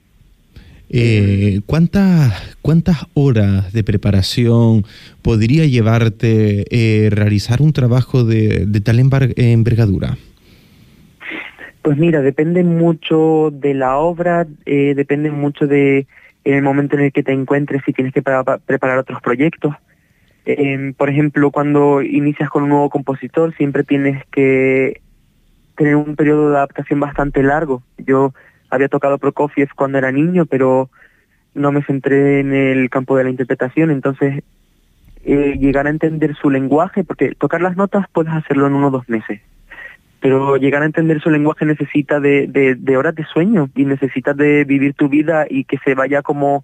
Eh, 0.89 1.61
¿cuántas, 1.67 2.57
¿Cuántas 2.63 3.05
horas 3.13 3.73
de 3.73 3.83
preparación 3.83 4.85
podría 5.21 5.67
llevarte 5.67 6.65
eh, 6.71 7.09
realizar 7.11 7.61
un 7.61 7.73
trabajo 7.73 8.23
de, 8.23 8.65
de 8.65 8.81
tal 8.81 8.99
envergadura? 8.99 10.17
Pues 11.83 11.97
mira, 11.97 12.21
depende 12.21 12.63
mucho 12.63 13.51
de 13.51 13.73
la 13.73 13.97
obra, 13.97 14.47
eh, 14.65 14.93
depende 14.95 15.31
mucho 15.31 15.67
de 15.67 16.07
el 16.45 16.61
momento 16.61 16.95
en 16.95 17.03
el 17.03 17.11
que 17.11 17.23
te 17.23 17.33
encuentres, 17.33 17.81
si 17.85 17.91
tienes 17.91 18.13
que 18.13 18.21
preparar 18.21 18.97
otros 18.97 19.21
proyectos. 19.21 19.75
Em, 20.45 20.93
por 20.93 21.09
ejemplo, 21.09 21.51
cuando 21.51 22.01
inicias 22.01 22.49
con 22.49 22.63
un 22.63 22.69
nuevo 22.69 22.89
compositor, 22.89 23.53
siempre 23.55 23.83
tienes 23.83 24.25
que 24.31 25.01
tener 25.75 25.97
un 25.97 26.15
periodo 26.15 26.51
de 26.51 26.57
adaptación 26.57 27.01
bastante 27.01 27.43
largo. 27.43 27.83
Yo 27.97 28.33
había 28.69 28.87
tocado 28.87 29.17
Prokofiev 29.17 29.69
cuando 29.75 29.97
era 29.97 30.11
niño, 30.11 30.45
pero 30.45 30.89
no 31.53 31.73
me 31.73 31.83
centré 31.83 32.39
en 32.39 32.53
el 32.53 32.89
campo 32.89 33.17
de 33.17 33.25
la 33.25 33.29
interpretación, 33.29 33.91
entonces 33.91 34.41
eh, 35.25 35.57
llegar 35.59 35.87
a 35.87 35.89
entender 35.89 36.33
su 36.35 36.49
lenguaje, 36.49 37.03
porque 37.03 37.35
tocar 37.35 37.61
las 37.61 37.75
notas 37.75 38.05
puedes 38.13 38.33
hacerlo 38.33 38.67
en 38.67 38.73
uno 38.73 38.87
o 38.87 38.91
dos 38.91 39.07
meses, 39.09 39.41
pero 40.23 40.55
llegar 40.55 40.83
a 40.83 40.85
entender 40.85 41.19
su 41.19 41.29
lenguaje 41.29 41.65
necesita 41.65 42.21
de, 42.21 42.95
horas 42.97 43.13
de 43.13 43.25
sueño 43.25 43.69
y 43.75 43.83
necesita 43.83 44.33
de 44.33 44.63
vivir 44.63 44.93
tu 44.93 45.09
vida 45.09 45.45
y 45.49 45.65
que 45.65 45.77
se 45.83 45.95
vaya 45.95 46.21
como 46.21 46.63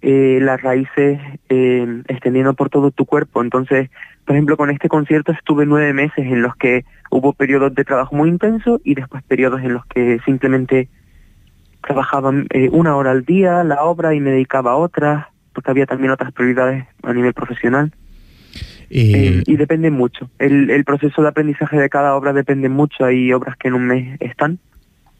eh, 0.00 0.38
las 0.40 0.62
raíces 0.62 1.20
eh, 1.50 2.02
extendiendo 2.08 2.54
por 2.54 2.70
todo 2.70 2.90
tu 2.90 3.04
cuerpo. 3.04 3.42
Entonces, 3.42 3.90
por 4.24 4.34
ejemplo, 4.34 4.56
con 4.56 4.70
este 4.70 4.88
concierto 4.88 5.30
estuve 5.30 5.66
nueve 5.66 5.92
meses 5.92 6.24
en 6.24 6.40
los 6.40 6.56
que 6.56 6.86
hubo 7.10 7.34
periodos 7.34 7.74
de 7.74 7.84
trabajo 7.84 8.16
muy 8.16 8.30
intenso 8.30 8.80
y 8.82 8.94
después 8.94 9.22
periodos 9.24 9.60
en 9.60 9.74
los 9.74 9.84
que 9.84 10.18
simplemente 10.24 10.88
trabajaba 11.82 12.32
eh, 12.48 12.70
una 12.72 12.96
hora 12.96 13.10
al 13.10 13.26
día 13.26 13.62
la 13.62 13.82
obra 13.82 14.14
y 14.14 14.20
me 14.20 14.30
dedicaba 14.30 14.72
a 14.72 14.76
otras, 14.76 15.26
porque 15.52 15.70
había 15.70 15.84
también 15.84 16.12
otras 16.12 16.32
prioridades 16.32 16.86
a 17.02 17.12
nivel 17.12 17.34
profesional. 17.34 17.92
Eh, 18.90 19.42
y 19.46 19.56
depende 19.56 19.90
mucho. 19.90 20.28
El, 20.38 20.68
el 20.68 20.84
proceso 20.84 21.22
de 21.22 21.28
aprendizaje 21.28 21.78
de 21.78 21.88
cada 21.88 22.14
obra 22.16 22.32
depende 22.32 22.68
mucho. 22.68 23.04
Hay 23.04 23.32
obras 23.32 23.56
que 23.56 23.68
en 23.68 23.74
un 23.74 23.86
mes 23.86 24.20
están 24.20 24.58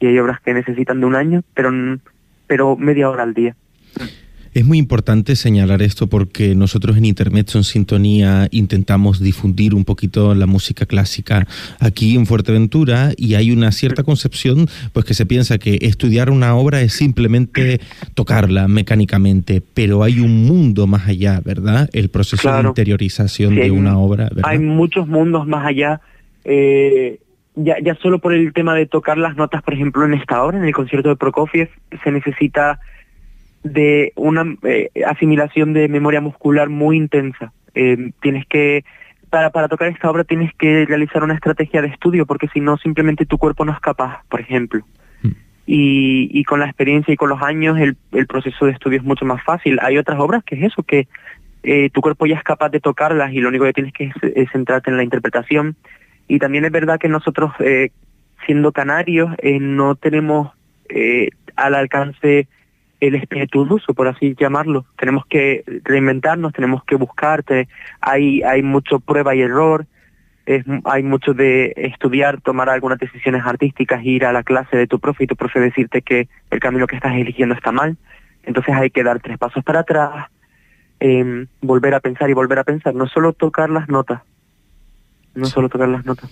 y 0.00 0.06
hay 0.06 0.18
obras 0.18 0.40
que 0.40 0.54
necesitan 0.54 1.00
de 1.00 1.06
un 1.06 1.14
año, 1.14 1.42
pero, 1.54 1.70
pero 2.46 2.76
media 2.76 3.08
hora 3.08 3.22
al 3.22 3.34
día. 3.34 3.54
Es 4.52 4.66
muy 4.66 4.78
importante 4.78 5.37
señalar 5.37 5.80
esto 5.80 6.09
porque 6.09 6.57
nosotros 6.57 6.97
en 6.97 7.04
Internet 7.04 7.52
en 7.54 7.62
Sintonía 7.62 8.49
intentamos 8.50 9.21
difundir 9.21 9.75
un 9.75 9.85
poquito 9.85 10.35
la 10.35 10.47
música 10.47 10.87
clásica 10.87 11.47
aquí 11.78 12.16
en 12.16 12.26
Fuerteventura 12.26 13.12
y 13.16 13.35
hay 13.37 13.52
una 13.52 13.71
cierta 13.71 14.02
concepción 14.02 14.66
pues 14.92 15.07
que 15.07 15.14
se 15.14 15.25
piensa 15.25 15.59
que 15.59 15.78
estudiar 15.83 16.30
una 16.30 16.57
obra 16.57 16.80
es 16.80 16.95
simplemente 16.95 17.80
tocarla 18.14 18.66
mecánicamente, 18.66 19.62
pero 19.75 20.02
hay 20.02 20.19
un 20.19 20.47
mundo 20.47 20.88
más 20.88 21.07
allá, 21.07 21.40
¿verdad? 21.45 21.88
El 21.92 22.09
proceso 22.09 22.52
de 22.52 22.69
interiorización 22.69 23.54
de 23.54 23.71
una 23.71 23.99
obra. 23.99 24.30
Hay 24.42 24.59
muchos 24.59 25.07
mundos 25.07 25.47
más 25.47 25.64
allá. 25.64 26.00
Eh, 26.45 27.21
ya, 27.54 27.76
ya 27.80 27.95
solo 27.97 28.19
por 28.19 28.33
el 28.33 28.52
tema 28.52 28.75
de 28.75 28.87
tocar 28.87 29.16
las 29.16 29.37
notas, 29.37 29.62
por 29.62 29.75
ejemplo, 29.75 30.04
en 30.04 30.14
esta 30.14 30.42
obra, 30.42 30.59
en 30.59 30.64
el 30.64 30.73
concierto 30.73 31.09
de 31.09 31.16
Prokofiev, 31.16 31.69
se 32.02 32.11
necesita 32.11 32.80
de 33.62 34.12
una 34.16 34.44
eh, 34.62 34.90
asimilación 35.06 35.72
de 35.72 35.88
memoria 35.88 36.20
muscular 36.20 36.68
muy 36.68 36.96
intensa. 36.96 37.52
Eh, 37.74 38.12
tienes 38.22 38.46
que, 38.46 38.84
para, 39.28 39.50
para 39.50 39.68
tocar 39.68 39.88
esta 39.88 40.10
obra 40.10 40.24
tienes 40.24 40.52
que 40.54 40.86
realizar 40.86 41.22
una 41.22 41.34
estrategia 41.34 41.82
de 41.82 41.88
estudio, 41.88 42.26
porque 42.26 42.48
si 42.48 42.60
no, 42.60 42.78
simplemente 42.78 43.26
tu 43.26 43.38
cuerpo 43.38 43.64
no 43.64 43.72
es 43.72 43.80
capaz, 43.80 44.24
por 44.28 44.40
ejemplo. 44.40 44.84
Hmm. 45.22 45.32
Y, 45.66 46.30
y 46.32 46.44
con 46.44 46.60
la 46.60 46.66
experiencia 46.66 47.12
y 47.12 47.16
con 47.16 47.28
los 47.28 47.42
años 47.42 47.78
el, 47.78 47.96
el 48.12 48.26
proceso 48.26 48.66
de 48.66 48.72
estudio 48.72 48.98
es 48.98 49.04
mucho 49.04 49.24
más 49.24 49.42
fácil. 49.44 49.78
Hay 49.82 49.98
otras 49.98 50.18
obras 50.18 50.42
que 50.42 50.56
es 50.56 50.72
eso, 50.72 50.82
que 50.82 51.06
eh, 51.62 51.90
tu 51.90 52.00
cuerpo 52.00 52.26
ya 52.26 52.36
es 52.36 52.42
capaz 52.42 52.70
de 52.70 52.80
tocarlas 52.80 53.32
y 53.32 53.40
lo 53.40 53.50
único 53.50 53.64
que 53.64 53.74
tienes 53.74 53.92
que 53.92 54.10
es, 54.34 54.50
centrarte 54.50 54.90
en 54.90 54.96
la 54.96 55.04
interpretación. 55.04 55.76
Y 56.26 56.38
también 56.38 56.64
es 56.64 56.72
verdad 56.72 56.98
que 56.98 57.08
nosotros, 57.08 57.52
siendo 58.46 58.70
canarios, 58.70 59.30
no 59.42 59.96
tenemos 59.96 60.52
al 61.56 61.74
alcance 61.74 62.46
el 63.00 63.14
espíritu 63.14 63.64
ruso, 63.64 63.95
por 63.95 64.09
así 64.09 64.35
llamarlo. 64.38 64.85
Tenemos 64.97 65.25
que 65.26 65.64
reinventarnos, 65.85 66.52
tenemos 66.52 66.85
que 66.85 66.97
buscarte, 66.97 67.69
hay, 68.00 68.42
hay 68.42 68.62
mucho 68.62 69.00
prueba 69.00 69.35
y 69.35 69.42
error, 69.42 69.87
hay 70.85 71.02
mucho 71.02 71.33
de 71.33 71.73
estudiar, 71.76 72.40
tomar 72.40 72.69
algunas 72.69 72.99
decisiones 72.99 73.42
artísticas, 73.45 74.04
ir 74.04 74.25
a 74.25 74.33
la 74.33 74.42
clase 74.42 74.76
de 74.76 74.87
tu 74.87 74.99
profe 74.99 75.25
y 75.25 75.26
tu 75.26 75.37
profe 75.37 75.61
decirte 75.61 76.02
que 76.02 76.28
el 76.50 76.61
camino 76.61 76.87
que 76.87 76.97
estás 76.97 77.14
eligiendo 77.14 77.54
está 77.54 77.73
mal. 77.73 77.97
Entonces 78.42 78.75
hay 78.75 78.90
que 78.90 79.04
dar 79.04 79.21
tres 79.21 79.38
pasos 79.38 79.62
para 79.62 79.80
atrás, 79.80 80.26
em, 80.99 81.47
volver 81.61 81.95
a 81.95 82.00
pensar 82.00 82.28
y 82.30 82.35
volver 82.35 82.59
a 82.59 82.64
pensar, 82.64 82.95
no 82.95 83.07
solo 83.07 83.33
tocar 83.33 83.71
las 83.71 83.88
notas, 83.88 84.23
no 85.34 85.46
solo 85.46 85.68
tocar 85.68 85.88
las 85.88 86.04
notas. 86.04 86.30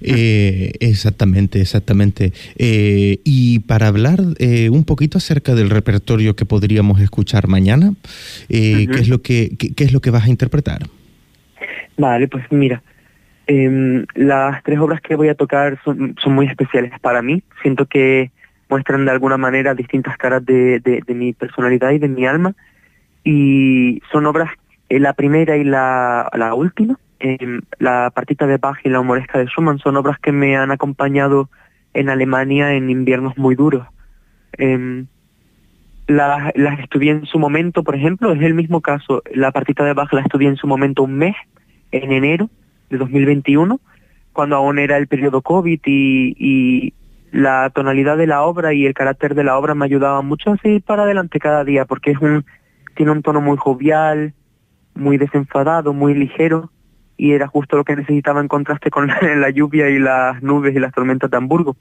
Eh, 0.00 0.72
exactamente, 0.80 1.60
exactamente. 1.60 2.32
Eh, 2.56 3.20
y 3.24 3.60
para 3.60 3.88
hablar 3.88 4.20
eh, 4.38 4.68
un 4.70 4.84
poquito 4.84 5.18
acerca 5.18 5.54
del 5.54 5.70
repertorio 5.70 6.34
que 6.34 6.44
podríamos 6.44 7.00
escuchar 7.00 7.48
mañana, 7.48 7.94
¿qué 8.48 8.88
es 8.90 9.08
lo 9.08 9.22
que 9.22 9.56
qué, 9.56 9.84
es 9.84 9.92
lo 9.92 10.00
que 10.00 10.10
vas 10.10 10.24
a 10.24 10.28
interpretar? 10.28 10.82
Vale, 11.96 12.26
pues 12.26 12.44
mira, 12.50 12.82
em, 13.46 14.06
las 14.14 14.62
tres 14.64 14.78
obras 14.78 15.00
que 15.00 15.14
voy 15.14 15.28
a 15.28 15.34
tocar 15.34 15.78
son, 15.84 16.16
son, 16.22 16.34
muy 16.34 16.46
especiales 16.46 16.92
para 17.00 17.22
mí. 17.22 17.42
Siento 17.62 17.86
que 17.86 18.30
muestran 18.68 19.04
de 19.04 19.10
alguna 19.12 19.36
manera 19.36 19.74
distintas 19.74 20.16
caras 20.16 20.44
de, 20.44 20.80
de, 20.80 21.02
de 21.06 21.14
mi 21.14 21.32
personalidad 21.32 21.90
y 21.92 21.98
de 21.98 22.08
mi 22.08 22.26
alma. 22.26 22.54
Y 23.24 24.02
son 24.10 24.26
obras, 24.26 24.50
la 24.88 25.12
primera 25.12 25.56
y 25.56 25.64
la, 25.64 26.28
la 26.34 26.54
última, 26.54 26.98
la 27.78 28.10
partita 28.10 28.46
de 28.46 28.58
Bach 28.58 28.78
y 28.84 28.88
la 28.88 29.00
humoresca 29.00 29.38
de 29.38 29.46
Schumann 29.46 29.78
son 29.78 29.96
obras 29.96 30.18
que 30.18 30.32
me 30.32 30.56
han 30.56 30.70
acompañado 30.70 31.48
en 31.94 32.08
Alemania 32.08 32.74
en 32.74 32.90
inviernos 32.90 33.36
muy 33.36 33.54
duros. 33.54 33.86
Em, 34.58 35.06
las, 36.06 36.52
estudié 36.80 37.12
en 37.12 37.26
su 37.26 37.38
momento, 37.38 37.82
por 37.84 37.94
ejemplo, 37.94 38.32
es 38.32 38.42
el 38.42 38.54
mismo 38.54 38.80
caso. 38.80 39.22
La 39.32 39.52
partita 39.52 39.84
de 39.84 39.94
Bach 39.94 40.12
la 40.12 40.22
estudié 40.22 40.48
en 40.48 40.56
su 40.56 40.66
momento 40.66 41.02
un 41.02 41.14
mes, 41.14 41.36
en 41.90 42.12
enero 42.12 42.50
de 42.90 42.98
2021, 42.98 43.80
cuando 44.32 44.56
aún 44.56 44.78
era 44.78 44.96
el 44.96 45.06
periodo 45.06 45.42
COVID 45.42 45.80
y, 45.84 46.34
y 46.38 46.94
la 47.30 47.70
tonalidad 47.70 48.16
de 48.16 48.26
la 48.26 48.42
obra 48.42 48.74
y 48.74 48.86
el 48.86 48.94
carácter 48.94 49.34
de 49.34 49.44
la 49.44 49.56
obra 49.58 49.74
me 49.74 49.84
ayudaban 49.84 50.26
mucho 50.26 50.52
a 50.52 50.56
seguir 50.58 50.82
para 50.82 51.04
adelante 51.04 51.38
cada 51.38 51.64
día, 51.64 51.84
porque 51.84 52.10
es 52.10 52.18
un, 52.18 52.44
tiene 52.94 53.12
un 53.12 53.22
tono 53.22 53.40
muy 53.40 53.56
jovial, 53.56 54.34
muy 54.94 55.16
desenfadado, 55.16 55.92
muy 55.92 56.14
ligero, 56.14 56.70
y 57.22 57.34
era 57.34 57.46
justo 57.46 57.76
lo 57.76 57.84
que 57.84 57.94
necesitaba 57.94 58.40
en 58.40 58.48
contraste 58.48 58.90
con 58.90 59.06
la, 59.06 59.50
lluvia 59.50 59.88
y 59.88 60.00
las 60.00 60.42
nubes 60.42 60.74
y 60.74 60.80
las 60.80 60.92
tormentas 60.92 61.30
de 61.30 61.36
Hamburgo. 61.36 61.76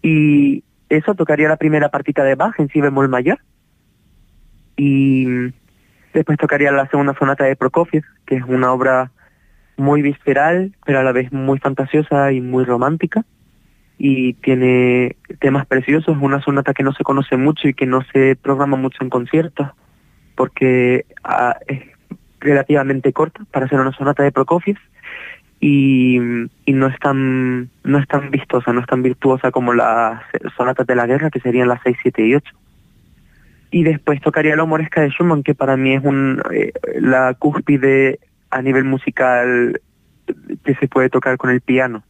Y 0.00 0.64
eso 0.88 1.14
tocaría 1.14 1.46
la 1.46 1.58
primera 1.58 1.90
partita 1.90 2.24
de 2.24 2.36
Bach 2.36 2.58
en 2.58 2.68
si 2.68 2.80
bemol 2.80 3.10
mayor. 3.10 3.38
Y 4.78 5.26
después 6.14 6.38
tocaría 6.38 6.72
la 6.72 6.88
segunda 6.88 7.14
sonata 7.18 7.44
de 7.44 7.54
Prokofiev, 7.54 8.02
que 8.24 8.36
es 8.36 8.44
una 8.48 8.72
obra 8.72 9.10
muy 9.76 10.00
visceral, 10.00 10.74
pero 10.86 11.00
a 11.00 11.02
la 11.02 11.12
vez 11.12 11.30
muy 11.34 11.58
fantasiosa 11.58 12.32
y 12.32 12.40
muy 12.40 12.64
romántica. 12.64 13.26
Y 13.98 14.32
tiene 14.32 15.16
temas 15.38 15.66
preciosos, 15.66 16.16
una 16.18 16.40
sonata 16.40 16.72
que 16.72 16.82
no 16.82 16.94
se 16.94 17.04
conoce 17.04 17.36
mucho 17.36 17.68
y 17.68 17.74
que 17.74 17.84
no 17.84 18.00
se 18.10 18.36
programa 18.36 18.78
mucho 18.78 19.04
en 19.04 19.10
conciertos, 19.10 19.68
porque 20.34 21.04
ah, 21.24 21.56
es 21.66 21.91
relativamente 22.42 23.12
corta 23.12 23.44
para 23.50 23.68
ser 23.68 23.80
una 23.80 23.92
sonata 23.92 24.22
de 24.22 24.32
Prokofiev 24.32 24.76
y, 25.60 26.18
y, 26.64 26.72
no 26.72 26.88
es 26.88 26.98
tan 26.98 27.70
no 27.84 27.98
es 27.98 28.08
tan 28.08 28.30
vistosa, 28.30 28.72
no 28.72 28.80
es 28.80 28.86
tan 28.86 29.02
virtuosa 29.02 29.52
como 29.52 29.72
las 29.72 30.20
sonatas 30.56 30.86
de 30.86 30.96
la 30.96 31.06
guerra, 31.06 31.30
que 31.30 31.38
serían 31.38 31.68
las 31.68 31.80
6, 31.84 31.96
7 32.02 32.26
y 32.26 32.34
8. 32.34 32.54
Y 33.70 33.84
después 33.84 34.20
tocaría 34.20 34.56
la 34.56 34.64
humoresca 34.64 35.02
de 35.02 35.10
Schumann, 35.10 35.44
que 35.44 35.54
para 35.54 35.76
mí 35.76 35.94
es 35.94 36.04
un 36.04 36.42
eh, 36.52 36.72
la 37.00 37.34
cúspide 37.34 38.18
a 38.50 38.60
nivel 38.60 38.84
musical 38.84 39.80
que 40.64 40.74
se 40.74 40.88
puede 40.88 41.10
tocar 41.10 41.36
con 41.36 41.50
el 41.50 41.60
piano, 41.60 42.02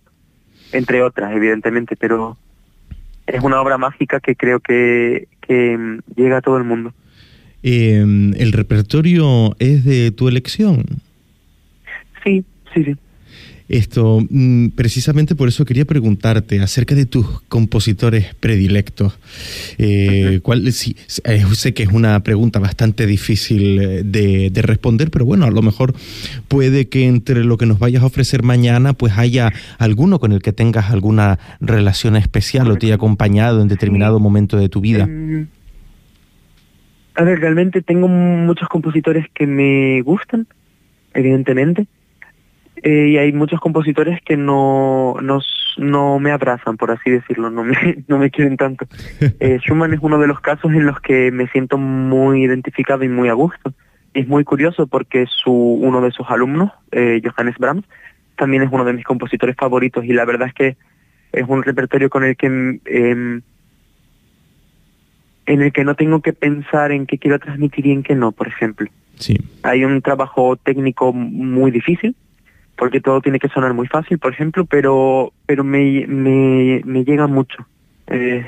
entre 0.73 1.03
otras, 1.03 1.33
evidentemente, 1.33 1.95
pero 1.95 2.39
es 3.27 3.43
una 3.43 3.61
obra 3.61 3.77
mágica 3.77 4.21
que 4.21 4.35
creo 4.35 4.61
que, 4.61 5.29
que 5.43 6.01
llega 6.17 6.39
a 6.39 6.43
todo 6.43 6.57
el 6.57 6.65
mundo. 6.65 6.95
Eh, 7.63 8.01
¿El 8.01 8.53
repertorio 8.53 9.57
es 9.59 9.85
de 9.85 10.11
tu 10.11 10.29
elección? 10.29 10.85
Sí, 12.25 12.45
sí, 12.75 12.85
sí. 12.85 12.97
Esto, 13.73 14.23
mm, 14.29 14.69
precisamente 14.75 15.35
por 15.35 15.49
eso 15.49 15.65
quería 15.65 15.87
preguntarte 15.87 16.61
acerca 16.61 16.95
de 16.95 17.07
tus 17.07 17.41
compositores 17.49 18.35
predilectos. 18.35 19.15
Eh, 19.79 20.41
¿cuál, 20.43 20.71
sí, 20.73 20.95
eh, 21.25 21.43
sé 21.55 21.73
que 21.73 21.85
es 21.85 21.89
una 21.89 22.21
pregunta 22.21 22.59
bastante 22.59 23.07
difícil 23.07 23.81
eh, 23.81 24.03
de, 24.05 24.51
de, 24.51 24.63
responder, 24.63 25.11
pero 25.11 25.25
bueno, 25.25 25.47
a 25.47 25.51
lo 25.51 25.63
mejor 25.63 25.95
puede 26.49 26.89
que 26.89 27.07
entre 27.07 27.45
lo 27.45 27.57
que 27.57 27.65
nos 27.65 27.79
vayas 27.79 28.03
a 28.03 28.07
ofrecer 28.07 28.43
mañana, 28.43 28.93
pues 28.93 29.15
haya 29.17 29.51
alguno 29.79 30.19
con 30.19 30.33
el 30.33 30.43
que 30.43 30.53
tengas 30.53 30.91
alguna 30.91 31.39
relación 31.61 32.17
especial 32.17 32.71
o 32.71 32.77
te 32.77 32.87
haya 32.87 32.97
acompañado 32.97 33.63
en 33.63 33.69
determinado 33.69 34.21
momento 34.21 34.59
de 34.59 34.69
tu 34.69 34.83
vida. 34.83 35.09
A 37.15 37.25
ver, 37.25 37.41
realmente 37.41 37.83
tengo 37.83 38.09
muchos 38.09 38.69
compositores 38.69 39.27
que 39.35 39.47
me 39.47 40.01
gustan, 40.03 40.47
evidentemente, 41.13 41.87
eh, 42.83 43.09
y 43.11 43.19
hay 43.19 43.33
muchos 43.33 43.61
compositores 43.61 44.21
que 44.23 44.37
no, 44.37 45.17
nos, 45.21 45.47
no 45.77 46.19
me 46.19 46.31
abrazan, 46.31 46.79
por 46.79 46.91
así 46.91 47.11
decirlo, 47.11 47.51
no 47.51 47.65
me, 47.65 48.05
no 48.09 48.19
me 48.19 48.31
quieren 48.31 48.57
tanto. 48.57 48.87
Eh, 49.41 49.59
Schumann 49.59 49.93
es 49.93 50.01
uno 50.03 50.19
de 50.19 50.27
los 50.27 50.41
casos 50.41 50.73
en 50.73 50.87
los 50.87 51.01
que 51.01 51.31
me 51.31 51.49
siento 51.49 51.77
muy 51.79 52.45
identificado 52.45 53.05
y 53.05 53.09
muy 53.09 53.29
a 53.29 53.35
gusto. 53.35 53.73
es 54.15 54.27
muy 54.27 54.45
curioso 54.45 54.87
porque 54.87 55.27
su, 55.27 55.53
uno 55.53 56.01
de 56.01 56.13
sus 56.13 56.29
alumnos, 56.31 56.71
eh, 56.93 57.21
Johannes 57.25 57.57
Brahms, 57.59 57.85
también 58.37 58.63
es 58.63 58.71
uno 58.73 58.85
de 58.85 58.93
mis 58.93 59.05
compositores 59.05 59.57
favoritos 59.57 60.05
y 60.05 60.13
la 60.13 60.25
verdad 60.25 60.49
es 60.49 60.55
que 60.55 60.77
es 61.33 61.45
un 61.47 61.63
repertorio 61.63 62.09
con 62.09 62.25
el 62.25 62.37
que... 62.37 63.43
En 65.47 65.61
el 65.61 65.73
que 65.73 65.85
no 65.85 65.95
tengo 65.95 66.21
que 66.21 66.33
pensar 66.33 66.93
en 66.93 67.07
qué 67.07 67.19
quiero 67.19 67.39
transmitir 67.39 67.87
y 67.87 67.93
en 67.93 68.03
qué 68.03 68.15
no, 68.15 68.33
por 68.33 68.49
ejemplo. 68.49 68.89
Sí. 69.17 69.39
Hay 69.63 69.85
un 69.85 70.01
trabajo 70.03 70.57
técnico 70.57 71.13
muy 71.13 71.71
difícil, 71.71 72.15
porque 72.77 73.01
todo 73.01 73.21
tiene 73.21 73.39
que 73.39 73.49
sonar 73.49 73.75
muy 73.75 73.87
fácil, 73.87 74.19
por 74.19 74.33
ejemplo, 74.33 74.65
pero 74.65 75.33
pero 75.47 75.65
me, 75.65 76.07
me, 76.07 76.83
me 76.85 77.05
llega 77.05 77.27
mucho. 77.27 77.67
Eh, 78.07 78.47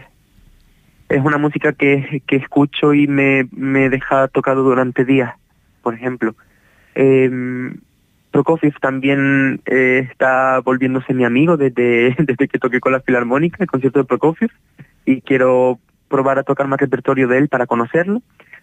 es 1.08 1.24
una 1.24 1.38
música 1.38 1.72
que, 1.72 2.22
que 2.26 2.36
escucho 2.36 2.94
y 2.94 3.06
me, 3.06 3.46
me 3.52 3.90
deja 3.90 4.28
tocado 4.28 4.62
durante 4.62 5.04
días, 5.04 5.34
por 5.82 5.94
ejemplo. 5.94 6.34
Eh, 6.94 7.30
Prokofiev 8.34 8.74
también 8.80 9.60
eh, 9.64 10.08
está 10.10 10.58
volviéndose 10.58 11.14
mi 11.14 11.24
amigo 11.24 11.56
desde, 11.56 12.16
desde 12.18 12.48
que 12.48 12.58
toqué 12.58 12.80
con 12.80 12.90
la 12.90 13.00
Filarmónica, 13.00 13.58
el 13.60 13.70
concierto 13.70 14.00
de 14.00 14.06
Prokofiev, 14.06 14.50
y 15.06 15.20
quiero 15.20 15.78
probar 16.14 16.38
a 16.38 16.44
tocar 16.44 16.68
más 16.68 16.78
repertorio 16.78 17.26
de 17.26 17.38
él 17.38 17.48
para 17.48 17.66
conocerlo. 17.66 18.22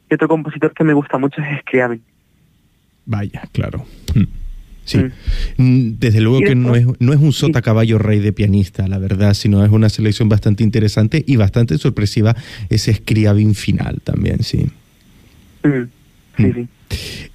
Y 0.09 0.13
otro 0.13 0.29
compositor 0.29 0.73
que 0.73 0.85
me 0.85 0.93
gusta 0.93 1.17
mucho 1.17 1.41
es 1.41 1.59
Scriabin. 1.61 2.01
Vaya, 3.05 3.43
claro. 3.51 3.85
Sí, 4.85 4.99
mm. 5.57 5.99
desde 5.99 6.21
luego 6.21 6.39
que 6.39 6.55
no 6.55 6.75
es, 6.75 6.85
no 6.99 7.13
es 7.13 7.19
un 7.19 7.33
sota 7.33 7.61
caballo 7.61 7.97
rey 7.97 8.19
de 8.19 8.31
pianista, 8.31 8.87
la 8.87 8.97
verdad, 8.97 9.33
sino 9.33 9.63
es 9.65 9.71
una 9.71 9.89
selección 9.89 10.29
bastante 10.29 10.63
interesante 10.63 11.23
y 11.27 11.35
bastante 11.35 11.77
sorpresiva 11.77 12.35
ese 12.69 12.93
Scriabin 12.93 13.53
final 13.53 13.99
también, 14.01 14.43
sí. 14.43 14.69
Mm. 15.63 15.89
Sí, 16.37 16.43
mm. 16.43 16.53
sí. 16.53 16.67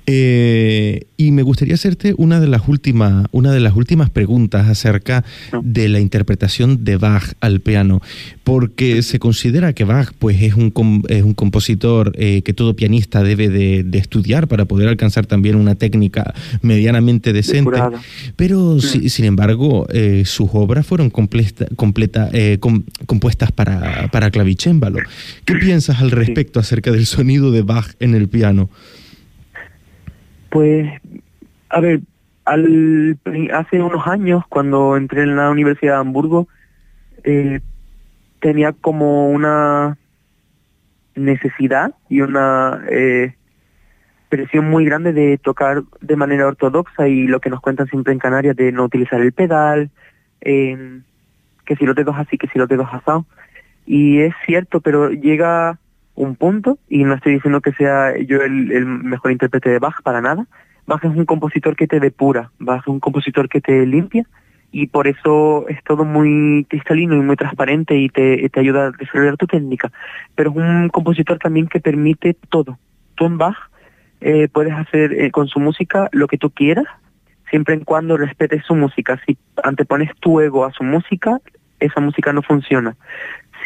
Eh, 0.08 1.06
y 1.16 1.32
me 1.32 1.42
gustaría 1.42 1.74
hacerte 1.74 2.14
una 2.16 2.38
de 2.38 2.46
las 2.46 2.68
últimas, 2.68 3.26
una 3.32 3.50
de 3.50 3.58
las 3.58 3.74
últimas 3.74 4.08
preguntas 4.08 4.68
acerca 4.68 5.24
de 5.62 5.88
la 5.88 5.98
interpretación 5.98 6.84
de 6.84 6.96
Bach 6.96 7.32
al 7.40 7.60
piano, 7.60 8.00
porque 8.44 9.02
se 9.02 9.18
considera 9.18 9.72
que 9.72 9.82
Bach 9.82 10.12
pues 10.16 10.40
es 10.42 10.54
un, 10.54 10.72
es 11.08 11.24
un 11.24 11.34
compositor 11.34 12.12
eh, 12.14 12.42
que 12.42 12.52
todo 12.52 12.76
pianista 12.76 13.24
debe 13.24 13.48
de, 13.48 13.82
de, 13.82 13.98
estudiar 13.98 14.46
para 14.46 14.66
poder 14.66 14.88
alcanzar 14.88 15.26
también 15.26 15.56
una 15.56 15.74
técnica 15.74 16.34
medianamente 16.62 17.32
decente, 17.32 17.80
pero 18.36 18.80
si, 18.80 19.08
sin 19.08 19.24
embargo 19.24 19.88
eh, 19.90 20.22
sus 20.24 20.50
obras 20.52 20.86
fueron 20.86 21.10
completa, 21.10 21.66
completa, 21.74 22.30
com, 22.60 22.84
compuestas 23.06 23.50
para, 23.50 24.08
para 24.12 24.30
clavicémbalo. 24.30 25.00
¿Qué 25.44 25.54
piensas 25.56 26.00
al 26.00 26.12
respecto 26.12 26.60
acerca 26.60 26.92
del 26.92 27.06
sonido 27.06 27.50
de 27.50 27.62
Bach 27.62 27.94
en 27.98 28.14
el 28.14 28.28
piano? 28.28 28.70
Pues, 30.56 30.90
a 31.68 31.80
ver, 31.80 32.00
al, 32.46 33.18
hace 33.52 33.82
unos 33.82 34.06
años, 34.06 34.42
cuando 34.48 34.96
entré 34.96 35.24
en 35.24 35.36
la 35.36 35.50
Universidad 35.50 35.92
de 35.92 35.98
Hamburgo, 35.98 36.48
eh, 37.24 37.60
tenía 38.40 38.72
como 38.72 39.28
una 39.28 39.98
necesidad 41.14 41.94
y 42.08 42.22
una 42.22 42.82
eh, 42.88 43.34
presión 44.30 44.70
muy 44.70 44.86
grande 44.86 45.12
de 45.12 45.36
tocar 45.36 45.82
de 46.00 46.16
manera 46.16 46.46
ortodoxa 46.46 47.06
y 47.06 47.26
lo 47.26 47.38
que 47.40 47.50
nos 47.50 47.60
cuentan 47.60 47.88
siempre 47.88 48.14
en 48.14 48.18
Canarias 48.18 48.56
de 48.56 48.72
no 48.72 48.84
utilizar 48.84 49.20
el 49.20 49.32
pedal, 49.32 49.90
que 50.40 51.76
si 51.78 51.84
los 51.84 51.94
dedos 51.94 52.16
así, 52.16 52.38
que 52.38 52.48
si 52.48 52.58
los 52.58 52.68
dedos 52.70 52.88
asados. 52.90 53.26
Y 53.84 54.20
es 54.20 54.32
cierto, 54.46 54.80
pero 54.80 55.10
llega 55.10 55.78
un 56.16 56.34
punto, 56.34 56.78
y 56.88 57.04
no 57.04 57.14
estoy 57.14 57.34
diciendo 57.34 57.60
que 57.60 57.72
sea 57.72 58.18
yo 58.18 58.42
el, 58.42 58.86
mejor 58.86 59.30
intérprete 59.30 59.70
de 59.70 59.78
Bach 59.78 60.02
para 60.02 60.20
nada, 60.20 60.46
Bach 60.86 61.04
es 61.04 61.10
un 61.10 61.26
compositor 61.26 61.76
que 61.76 61.86
te 61.86 62.00
depura, 62.00 62.50
Bach 62.58 62.80
es 62.80 62.86
un 62.88 63.00
compositor 63.00 63.48
que 63.48 63.60
te 63.60 63.86
limpia, 63.86 64.26
y 64.72 64.88
por 64.88 65.06
eso 65.06 65.68
es 65.68 65.82
todo 65.84 66.04
muy 66.04 66.66
cristalino 66.68 67.14
y 67.14 67.20
muy 67.20 67.36
transparente 67.36 67.96
y 67.96 68.08
te, 68.08 68.48
te 68.48 68.60
ayuda 68.60 68.86
a 68.86 68.90
desarrollar 68.90 69.36
tu 69.36 69.46
técnica. 69.46 69.90
Pero 70.34 70.50
es 70.50 70.56
un 70.56 70.88
compositor 70.88 71.38
también 71.38 71.66
que 71.66 71.80
permite 71.80 72.36
todo. 72.50 72.78
Tú 73.14 73.26
en 73.26 73.38
Bach 73.38 73.56
eh, 74.20 74.48
puedes 74.52 74.74
hacer 74.74 75.12
eh, 75.12 75.30
con 75.30 75.48
su 75.48 75.60
música 75.60 76.08
lo 76.12 76.26
que 76.26 76.36
tú 76.36 76.50
quieras, 76.50 76.84
siempre 77.48 77.74
en 77.74 77.84
cuando 77.84 78.16
respetes 78.16 78.64
su 78.64 78.74
música. 78.74 79.18
Si 79.24 79.38
antepones 79.62 80.10
tu 80.20 80.40
ego 80.40 80.64
a 80.64 80.72
su 80.72 80.82
música, 80.84 81.38
esa 81.78 82.00
música 82.00 82.32
no 82.32 82.42
funciona 82.42 82.96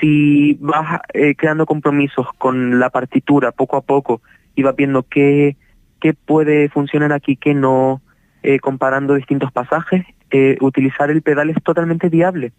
si 0.00 0.56
vas 0.60 1.00
eh, 1.12 1.34
creando 1.34 1.66
compromisos 1.66 2.26
con 2.38 2.78
la 2.80 2.90
partitura 2.90 3.52
poco 3.52 3.76
a 3.76 3.82
poco 3.82 4.22
y 4.54 4.62
vas 4.62 4.74
viendo 4.74 5.02
qué, 5.02 5.56
qué 6.00 6.14
puede 6.14 6.68
funcionar 6.68 7.12
aquí, 7.12 7.36
qué 7.36 7.54
no, 7.54 8.00
eh, 8.42 8.58
comparando 8.58 9.14
distintos 9.14 9.52
pasajes, 9.52 10.04
eh, 10.30 10.56
utilizar 10.60 11.10
el 11.10 11.22
pedal 11.22 11.50
es 11.50 11.62
totalmente 11.62 12.08
viable. 12.08 12.52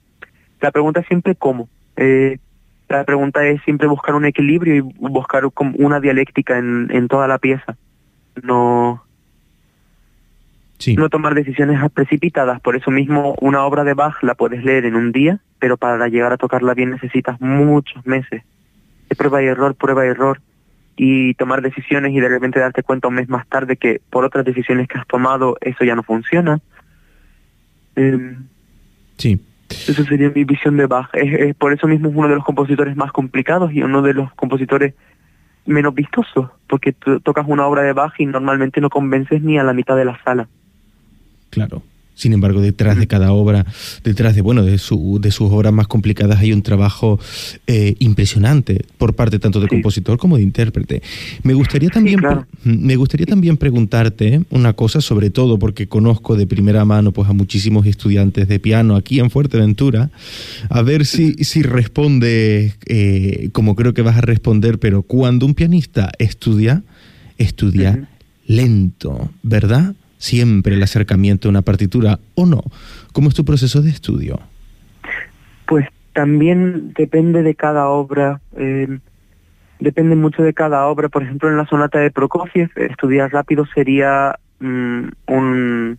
La 0.60 0.71
pregunta 0.71 0.99
es 0.99 1.08
siempre 1.08 1.36
cómo. 1.36 1.67
La 2.89 3.04
pregunta 3.06 3.45
es 3.45 3.62
siempre 3.63 3.88
buscar 3.88 4.15
un 4.15 4.25
equilibrio 4.25 4.75
y 4.75 4.80
buscar 4.82 5.43
una 5.56 5.99
dialéctica 5.99 6.58
en, 6.58 6.89
en 6.91 7.08
toda 7.08 7.27
la 7.27 7.38
pieza. 7.38 7.77
No, 8.43 9.04
Sí. 10.77 10.95
no 10.95 11.10
tomar 11.10 11.36
decisiones 11.36 11.80
precipitadas. 11.91 12.60
Por 12.60 12.75
eso 12.75 12.89
mismo 12.89 13.36
una 13.39 13.63
obra 13.65 13.84
de 13.84 13.93
Bach 13.93 14.15
la 14.23 14.34
puedes 14.34 14.63
leer 14.63 14.86
en 14.86 14.95
un 14.95 15.12
día, 15.12 15.39
pero 15.62 15.78
para 15.78 16.08
llegar 16.08 16.34
a 16.34 16.38
tocarla 16.38 16.74
bien 16.74 16.89
necesitas 16.89 17.39
muchos 17.39 18.04
meses 18.06 18.41
de 19.08 19.15
prueba 19.15 19.43
y 19.43 19.45
error, 19.45 19.76
prueba 19.76 20.04
y 20.04 20.10
error, 20.10 20.41
y 20.97 21.36
tomar 21.36 21.62
decisiones 21.62 22.13
y 22.13 22.19
de 22.19 22.28
repente 22.28 22.60
darte 22.60 22.82
cuenta 22.82 23.08
un 23.08 23.13
mes 23.13 23.30
más 23.30 23.47
tarde 23.47 23.78
que 23.78 24.02
por 24.10 24.26
otras 24.26 24.43
decisiones 24.43 24.88
que 24.88 24.97
has 24.97 25.06
tomado 25.06 25.56
eso 25.62 25.86
ya 25.86 25.95
no 25.95 26.02
funciona. 26.02 26.60
Eh, 27.95 28.36
sí. 29.17 29.39
Esa 29.69 30.04
sería 30.04 30.32
mi 30.32 30.43
visión 30.45 30.78
de 30.78 30.88
Bach. 30.88 31.10
Es, 31.13 31.32
es, 31.32 31.56
por 31.56 31.74
eso 31.74 31.88
mismo 31.88 32.10
es 32.10 32.15
uno 32.15 32.28
de 32.28 32.36
los 32.36 32.43
compositores 32.43 32.95
más 32.95 33.12
complicados 33.12 33.71
y 33.71 33.84
uno 33.84 34.02
de 34.02 34.15
los 34.15 34.34
compositores 34.34 34.95
menos 35.67 35.93
vistosos, 35.93 36.50
porque 36.67 36.91
tú 36.91 37.19
tocas 37.19 37.45
una 37.47 37.67
obra 37.67 37.84
de 37.84 37.93
Bach 37.93 38.13
y 38.17 38.26
normalmente 38.26 38.82
no 38.82 38.89
convences 38.89 39.43
ni 39.43 39.60
a 39.60 39.63
la 39.63 39.74
mitad 39.74 39.95
de 39.95 40.06
la 40.06 40.19
sala. 40.24 40.47
Claro. 41.52 41.84
Sin 42.15 42.34
embargo, 42.34 42.62
detrás 42.62 42.97
de 42.97 43.08
cada 43.08 43.32
obra, 43.32 43.65
detrás 44.04 44.36
de 44.36 44.41
bueno 44.41 44.63
de, 44.63 44.78
su, 44.78 45.19
de 45.21 45.32
sus 45.32 45.52
obras 45.52 45.74
más 45.74 45.88
complicadas 45.88 46.39
hay 46.39 46.54
un 46.54 46.62
trabajo 46.62 47.19
eh, 47.67 47.95
impresionante 48.00 48.86
por 48.97 49.15
parte 49.15 49.39
tanto 49.39 49.60
de 49.60 49.67
compositor 49.67 50.17
como 50.17 50.38
de 50.38 50.43
intérprete. 50.43 51.02
Me 51.43 51.54
gustaría 51.54 51.89
también 51.89 52.19
me 52.63 52.95
gustaría 52.95 53.26
también 53.26 53.58
preguntarte 53.58 54.43
una 54.50 54.74
cosa 54.74 55.02
sobre 55.02 55.30
todo 55.30 55.58
porque 55.58 55.88
conozco 55.88 56.36
de 56.36 56.45
primera 56.45 56.86
mano 56.86 57.12
pues 57.12 57.30
a 57.30 57.34
muchísimos 57.34 57.86
estudiantes 57.86 58.47
de 58.47 58.60
piano 58.60 58.95
aquí 58.95 59.19
en 59.19 59.30
Fuerteventura, 59.30 60.12
a 60.69 60.82
ver 60.82 61.06
si 61.06 61.34
si 61.43 61.63
responde 61.63 62.76
eh, 62.86 63.50
como 63.52 63.76
creo 63.76 63.93
que 63.93 64.02
vas 64.02 64.17
a 64.17 64.21
responder, 64.21 64.80
pero 64.80 65.02
cuando 65.02 65.45
un 65.45 65.56
pianista 65.56 66.12
estudia 66.19 66.84
estudia 67.38 68.08
lento, 68.45 69.30
¿verdad? 69.43 69.95
Siempre 70.21 70.75
el 70.75 70.84
acercamiento 70.84 71.47
a 71.47 71.51
una 71.51 71.63
partitura 71.63 72.19
o 72.36 72.45
no? 72.45 72.63
¿Cómo 73.12 73.27
es 73.27 73.36
tu 73.36 73.43
proceso 73.43 73.81
de 73.81 73.89
estudio? 73.89 74.39
Pues 75.65 75.88
también 76.13 76.93
depende 76.93 77.43
de 77.43 77.55
cada 77.55 77.88
obra. 77.89 78.39
Eh, 78.55 78.99
depende 79.79 80.15
mucho 80.15 80.43
de 80.43 80.53
cada 80.53 80.86
obra. 80.88 81.10
Por 81.10 81.23
ejemplo, 81.23 81.49
en 81.49 81.57
la 81.57 81.65
sonata 81.65 81.99
de 81.99 82.12
Prokofiev, 82.12 82.69
estudiar 82.75 83.31
rápido 83.34 83.65
sería 83.73 84.38
mm, 84.60 85.03
un 85.27 85.97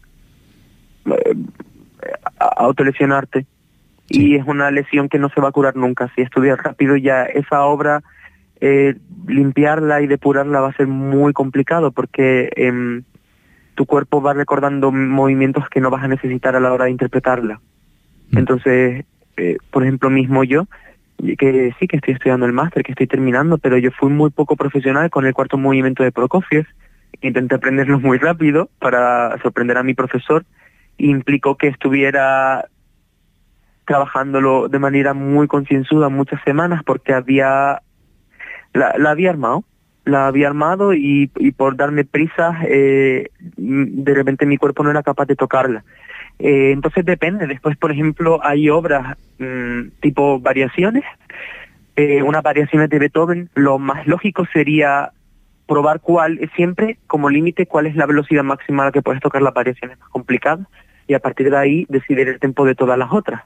eh, 1.07 1.35
autolesionarte. 2.39 3.47
Y 4.09 4.37
es 4.37 4.47
una 4.47 4.71
lesión 4.71 5.09
que 5.09 5.19
no 5.19 5.31
se 5.31 5.41
va 5.41 5.49
a 5.49 5.53
curar 5.53 5.75
nunca. 5.75 6.13
Si 6.15 6.23
estudias 6.23 6.63
rápido 6.63 6.97
ya 6.97 7.25
esa 7.25 7.63
obra, 7.65 8.03
eh, 8.61 8.95
limpiarla 9.27 10.03
y 10.03 10.07
depurarla 10.07 10.61
va 10.61 10.69
a 10.69 10.77
ser 10.77 10.87
muy 10.87 11.33
complicado 11.33 11.91
porque 11.91 12.51
em, 12.55 13.03
tu 13.75 13.87
cuerpo 13.87 14.21
va 14.21 14.35
recordando 14.35 14.93
movimientos 14.93 15.69
que 15.69 15.81
no 15.81 15.91
vas 15.91 16.05
a 16.05 16.09
necesitar 16.09 16.57
a 16.57 16.61
la 16.61 16.73
hora 16.73 16.87
de 16.87 16.91
interpretarla. 16.91 17.61
Mm. 18.31 18.39
Entonces, 18.39 19.05
eh, 19.37 19.57
por 19.71 19.83
ejemplo, 19.83 20.11
mismo 20.11 20.45
yo, 20.45 20.67
que 21.39 21.75
sí 21.79 21.87
que 21.87 21.97
estoy 21.97 22.15
estudiando 22.15 22.47
el 22.47 22.53
máster, 22.53 22.83
que 22.83 22.93
estoy 22.93 23.07
terminando, 23.07 23.59
pero 23.59 23.79
yo 23.79 23.91
fui 23.93 24.11
muy 24.11 24.31
poco 24.31 24.57
profesional 24.57 25.09
con 25.11 25.25
el 25.25 25.35
cuarto 25.35 25.57
movimiento 25.57 26.03
de 26.03 26.13
Prokofiev, 26.13 26.67
intenté 27.21 27.55
aprenderlo 27.55 28.01
muy 28.01 28.19
rápido 28.19 28.69
para 28.79 29.39
sorprender 29.43 29.79
a 29.79 29.83
mi 29.83 29.95
profesor, 29.95 30.45
implicó 30.99 31.57
que 31.57 31.69
estuviera 31.69 32.67
trabajándolo 33.87 34.69
de 34.69 34.79
manera 34.79 35.15
muy 35.15 35.47
concienzuda 35.49 36.09
muchas 36.09 36.43
semanas 36.45 36.83
porque 36.85 37.13
había 37.13 37.83
la, 38.73 38.95
la 38.97 39.11
había 39.11 39.31
armado 39.31 39.65
la 40.05 40.27
había 40.27 40.49
armado 40.49 40.95
y, 40.95 41.29
por 41.57 41.77
darme 41.77 42.05
prisa, 42.05 42.59
eh, 42.69 43.29
de 43.57 44.15
repente 44.15 44.47
mi 44.47 44.57
cuerpo 44.57 44.83
no 44.83 44.91
era 44.91 45.03
capaz 45.03 45.27
de 45.27 45.37
tocarla. 45.37 45.85
Eh, 46.39 46.73
entonces 46.73 47.05
depende. 47.05 47.47
Después, 47.47 47.77
por 47.77 47.93
ejemplo, 47.93 48.41
hay 48.43 48.69
obras 48.69 49.17
mm, 49.39 50.01
tipo 50.01 50.41
variaciones. 50.41 51.05
Eh, 51.95 52.23
unas 52.23 52.43
variaciones 52.43 52.89
de 52.91 52.99
Beethoven, 52.99 53.51
lo 53.55 53.79
más 53.79 54.07
lógico 54.07 54.47
sería 54.53 55.13
probar 55.67 56.01
cuál, 56.01 56.51
siempre 56.57 56.99
como 57.07 57.31
límite, 57.31 57.67
cuál 57.67 57.87
es 57.87 57.95
la 57.97 58.07
velocidad 58.07 58.43
máxima 58.43 58.83
a 58.83 58.87
la 58.87 58.93
que 58.93 59.03
puedes 59.03 59.21
tocar 59.21 59.43
las 59.43 59.55
variaciones 59.55 59.99
más 60.01 60.09
complicadas 60.09 60.67
y 61.07 61.15
a 61.15 61.21
partir 61.21 61.51
de 61.51 61.57
ahí 61.57 61.87
decidir 61.89 62.29
el 62.29 62.41
tiempo 62.41 62.65
de 62.65 62.75
todas 62.75 62.99
las 62.99 63.13
otras. 63.13 63.43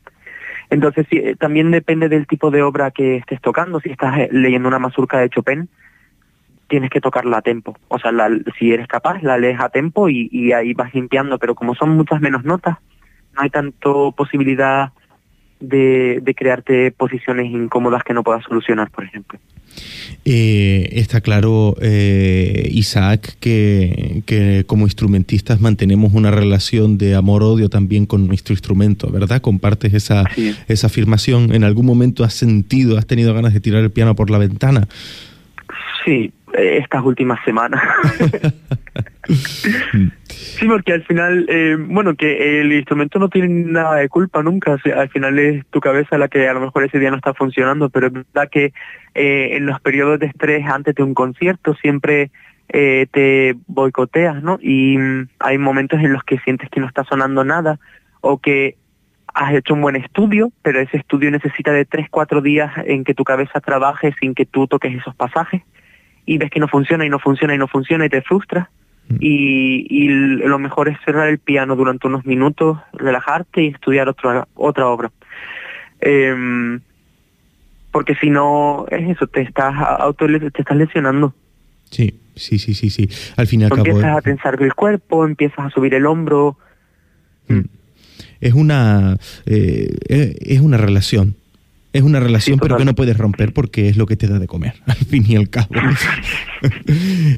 Entonces, 0.71 1.07
sí, 1.11 1.23
también 1.39 1.71
depende 1.71 2.09
del 2.09 2.27
tipo 2.27 2.51
de 2.51 2.63
obra 2.63 2.91
que 2.91 3.17
estés 3.17 3.41
tocando. 3.41 3.81
Si 3.81 3.91
estás 3.91 4.17
leyendo 4.31 4.69
una 4.69 4.79
mazurca 4.79 5.19
de 5.19 5.29
Chopin, 5.29 5.69
tienes 6.69 6.91
que 6.91 7.01
tocarla 7.01 7.39
a 7.39 7.43
tempo. 7.43 7.77
O 7.89 7.99
sea, 7.99 8.11
si 8.59 8.73
eres 8.73 8.89
capaz, 8.89 9.23
la 9.23 9.39
lees 9.39 9.61
a 9.61 9.69
tempo 9.69 10.09
y, 10.09 10.53
ahí 10.53 10.75
vas 10.75 10.95
limpiando, 10.95 11.39
pero 11.39 11.55
como 11.55 11.75
son 11.75 11.91
muchas 11.91 12.21
menos 12.21 12.45
notas, 12.45 12.79
no 13.35 13.43
hay 13.43 13.51
tanto 13.51 14.13
posibilidad 14.13 14.93
de, 15.61 16.35
crearte 16.37 16.91
posiciones 16.91 17.51
incómodas 17.51 18.03
que 18.03 18.15
no 18.15 18.23
puedas 18.23 18.45
solucionar, 18.45 18.91
por 18.91 19.05
ejemplo. 19.05 19.39
Eh, 20.25 20.89
está 20.93 21.21
claro, 21.21 21.77
eh, 21.81 22.69
Isaac, 22.73 23.37
que, 23.41 24.23
que, 24.27 24.65
como 24.67 24.87
instrumentistas 24.87 25.61
mantenemos 25.61 26.15
una 26.15 26.31
relación 26.31 26.99
de 26.99 27.15
amor-odio 27.15 27.69
también 27.69 28.07
con 28.07 28.27
nuestro 28.27 28.55
instrumento, 28.55 29.11
¿verdad? 29.11 29.41
Compartes 29.41 29.93
esa, 29.95 30.25
esa 30.67 30.87
afirmación. 30.87 31.55
¿En 31.55 31.63
algún 31.63 31.87
momento 31.87 32.25
has 32.25 32.35
sentido, 32.35 32.97
has 32.97 33.07
tenido 33.07 33.35
ganas 33.35 33.53
de 33.53 33.61
tirar 33.61 33.83
el 33.83 33.91
piano 33.91 34.15
por 34.15 34.31
la 34.31 34.39
ventana? 34.39 34.89
Sí, 36.07 36.33
estas 36.53 37.05
últimas 37.05 37.43
semanas. 37.45 37.83
sí, 39.29 40.67
porque 40.67 40.93
al 40.93 41.05
final, 41.05 41.47
eh, 41.49 41.77
bueno, 41.79 42.15
que 42.15 42.61
el 42.61 42.73
instrumento 42.73 43.19
no 43.19 43.29
tiene 43.29 43.49
nada 43.49 43.97
de 43.97 44.09
culpa 44.09 44.43
nunca, 44.43 44.77
al 44.95 45.09
final 45.09 45.39
es 45.39 45.67
tu 45.67 45.81
cabeza 45.81 46.19
la 46.19 46.29
que 46.29 46.49
a 46.49 46.55
lo 46.55 46.61
mejor 46.61 46.85
ese 46.85 46.99
día 46.99 47.11
no 47.11 47.17
está 47.17 47.35
funcionando, 47.35 47.91
pero 47.91 48.07
es 48.09 48.13
verdad 48.13 48.49
que 48.51 48.73
eh, 49.15 49.57
en 49.57 49.67
los 49.67 49.81
periodos 49.81 50.19
de 50.19 50.27
estrés 50.27 50.67
antes 50.67 50.95
de 50.95 51.03
un 51.03 51.15
concierto 51.15 51.75
siempre 51.75 52.31
eh, 52.69 53.07
te 53.11 53.57
boicoteas, 53.67 54.43
¿no? 54.43 54.59
Y 54.61 54.99
mm, 54.99 55.29
hay 55.41 55.59
momentos 55.59 56.01
en 56.01 56.13
los 56.13 56.23
que 56.25 56.39
sientes 56.39 56.69
que 56.71 56.81
no 56.81 56.87
está 56.87 57.05
sonando 57.05 57.45
nada 57.45 57.79
o 58.21 58.39
que 58.39 58.77
has 59.35 59.53
hecho 59.53 59.75
un 59.75 59.83
buen 59.83 59.97
estudio, 59.97 60.51
pero 60.63 60.81
ese 60.81 60.97
estudio 60.97 61.31
necesita 61.31 61.71
de 61.71 61.85
tres, 61.85 62.09
cuatro 62.11 62.41
días 62.41 62.73
en 62.87 63.05
que 63.05 63.15
tu 63.15 63.23
cabeza 63.23 63.61
trabaje 63.61 64.15
sin 64.19 64.35
que 64.35 64.47
tú 64.47 64.67
toques 64.67 64.95
esos 64.95 65.15
pasajes 65.15 65.63
y 66.27 66.39
ves 66.39 66.51
que 66.51 66.61
no 66.61 66.69
funciona 66.69 67.07
y 67.07 67.09
no 67.09 67.21
funciona 67.21 67.55
y 67.55 67.59
no 67.59 67.69
funciona 67.69 68.05
y 68.05 68.09
te 68.11 68.21
frustras. 68.21 68.69
Mm. 69.09 69.17
Y, 69.21 70.09
lo 70.09 70.59
mejor 70.59 70.89
es 70.89 70.99
cerrar 71.05 71.29
el 71.29 71.39
piano 71.39 71.77
durante 71.77 72.09
unos 72.09 72.27
minutos, 72.27 72.79
relajarte 72.93 73.63
y 73.63 73.69
estudiar 73.69 74.09
otra 74.09 74.49
otra 74.55 74.89
obra. 74.89 75.11
Em, 76.01 76.81
porque 77.93 78.17
si 78.17 78.29
no, 78.29 78.87
es 78.91 79.09
eso, 79.09 79.27
te 79.29 79.43
estás 79.43 79.75
auto 79.77 80.27
te 80.27 80.61
estás 80.61 80.77
lesionando. 80.77 81.35
Sí, 81.91 82.19
sí, 82.35 82.59
sí, 82.59 82.75
sí, 82.75 82.91
sí. 82.91 83.09
Al 83.37 83.47
final 83.47 83.71
Empiezas 83.73 84.19
a 84.19 84.21
tensar 84.21 84.61
el 84.61 84.75
cuerpo, 84.75 85.25
empiezas 85.25 85.67
a 85.67 85.71
subir 85.71 85.95
el 85.95 86.05
hombro. 86.05 86.59
Mm. 87.49 87.61
Es 88.41 88.53
una, 88.53 89.17
eh, 89.47 89.97
es 90.09 90.61
una 90.61 90.77
relación 90.77 91.37
es 91.97 92.03
una 92.03 92.21
relación, 92.21 92.59
pero 92.59 92.77
que 92.77 92.85
no 92.85 92.95
puedes 92.95 93.17
romper 93.17 93.53
porque 93.53 93.89
es 93.89 93.97
lo 93.97 94.07
que 94.07 94.17
te 94.17 94.27
da 94.27 94.39
de 94.39 94.47
comer, 94.47 94.75
al 94.87 94.97
fin 94.97 95.25
y 95.27 95.37
al 95.37 95.49
cabo. 95.49 95.69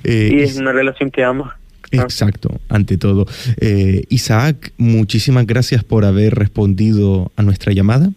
Eh, 0.05 0.31
y 0.33 0.41
es 0.43 0.57
una 0.57 0.73
relación 0.73 1.11
que 1.11 1.23
amas. 1.23 1.53
Exacto, 1.91 2.61
ante 2.69 2.97
todo. 2.97 3.27
Eh, 3.61 4.05
Isaac, 4.09 4.73
muchísimas 4.79 5.47
gracias 5.47 5.85
por 5.85 6.05
haber 6.05 6.35
respondido 6.35 7.33
a 7.37 7.43
nuestra 7.43 7.73
llamada. 7.73 8.11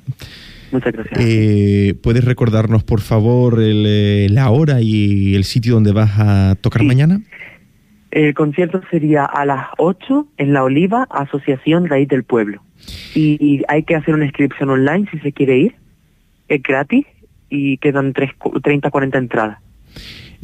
Muchas 0.71 0.93
gracias. 0.93 1.19
Eh, 1.19 1.95
¿Puedes 2.01 2.23
recordarnos, 2.23 2.83
por 2.83 3.01
favor, 3.01 3.57
la 3.59 4.49
hora 4.51 4.81
y 4.81 5.35
el 5.35 5.43
sitio 5.43 5.73
donde 5.73 5.91
vas 5.91 6.11
a 6.17 6.55
tocar 6.61 6.83
mañana? 6.83 7.21
El 8.11 8.33
concierto 8.33 8.81
sería 8.89 9.25
a 9.25 9.43
las 9.45 9.67
8 9.79 10.27
en 10.37 10.53
La 10.53 10.63
Oliva, 10.63 11.07
Asociación 11.09 11.87
Raíz 11.87 12.07
del 12.07 12.23
Pueblo. 12.23 12.63
y 13.15 13.63
hay 13.67 13.83
que 13.83 13.95
hacer 13.95 14.13
una 14.13 14.25
inscripción 14.25 14.69
online 14.69 15.09
si 15.11 15.19
se 15.19 15.33
quiere 15.33 15.57
ir 15.57 15.80
es 16.55 16.63
gratis 16.63 17.05
y 17.49 17.77
quedan 17.77 18.13
30, 18.13 18.89
40 18.89 19.17
entradas. 19.17 19.59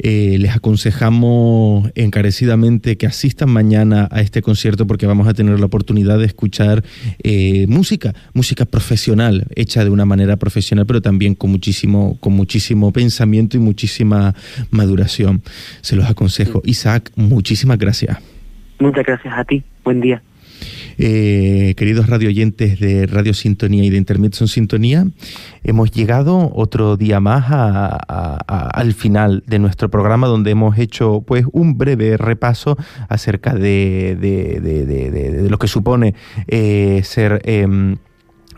Eh, 0.00 0.36
les 0.38 0.54
aconsejamos 0.54 1.90
encarecidamente 1.96 2.96
que 2.96 3.06
asistan 3.06 3.50
mañana 3.50 4.08
a 4.12 4.20
este 4.20 4.42
concierto 4.42 4.86
porque 4.86 5.06
vamos 5.06 5.26
a 5.26 5.34
tener 5.34 5.58
la 5.58 5.66
oportunidad 5.66 6.18
de 6.18 6.26
escuchar 6.26 6.84
eh, 7.24 7.66
música, 7.66 8.14
música 8.32 8.64
profesional, 8.64 9.46
hecha 9.56 9.82
de 9.82 9.90
una 9.90 10.04
manera 10.04 10.36
profesional, 10.36 10.86
pero 10.86 11.02
también 11.02 11.34
con 11.34 11.50
muchísimo, 11.50 12.16
con 12.20 12.34
muchísimo 12.34 12.92
pensamiento 12.92 13.56
y 13.56 13.60
muchísima 13.60 14.34
maduración. 14.70 15.42
Se 15.80 15.96
los 15.96 16.08
aconsejo. 16.08 16.62
Isaac, 16.64 17.10
muchísimas 17.16 17.78
gracias. 17.78 18.18
Muchas 18.78 19.04
gracias 19.04 19.34
a 19.36 19.44
ti. 19.44 19.64
Buen 19.82 20.00
día. 20.00 20.22
Eh, 21.00 21.74
queridos 21.76 22.08
radioyentes 22.08 22.80
de 22.80 23.06
Radio 23.06 23.32
Sintonía 23.32 23.84
y 23.84 23.90
de 23.90 23.96
Internet 23.98 24.34
Son 24.34 24.48
Sintonía, 24.48 25.06
hemos 25.62 25.92
llegado 25.92 26.50
otro 26.52 26.96
día 26.96 27.20
más 27.20 27.46
al 27.48 28.94
final 28.94 29.44
de 29.46 29.60
nuestro 29.60 29.90
programa 29.90 30.26
donde 30.26 30.50
hemos 30.50 30.76
hecho 30.76 31.22
pues 31.24 31.44
un 31.52 31.78
breve 31.78 32.16
repaso 32.16 32.76
acerca 33.08 33.54
de, 33.54 34.16
de, 34.20 35.48
lo 35.48 35.58
que 35.58 35.68
supone 35.68 36.14
eh, 36.48 37.02
ser... 37.04 37.40
Em, 37.44 37.96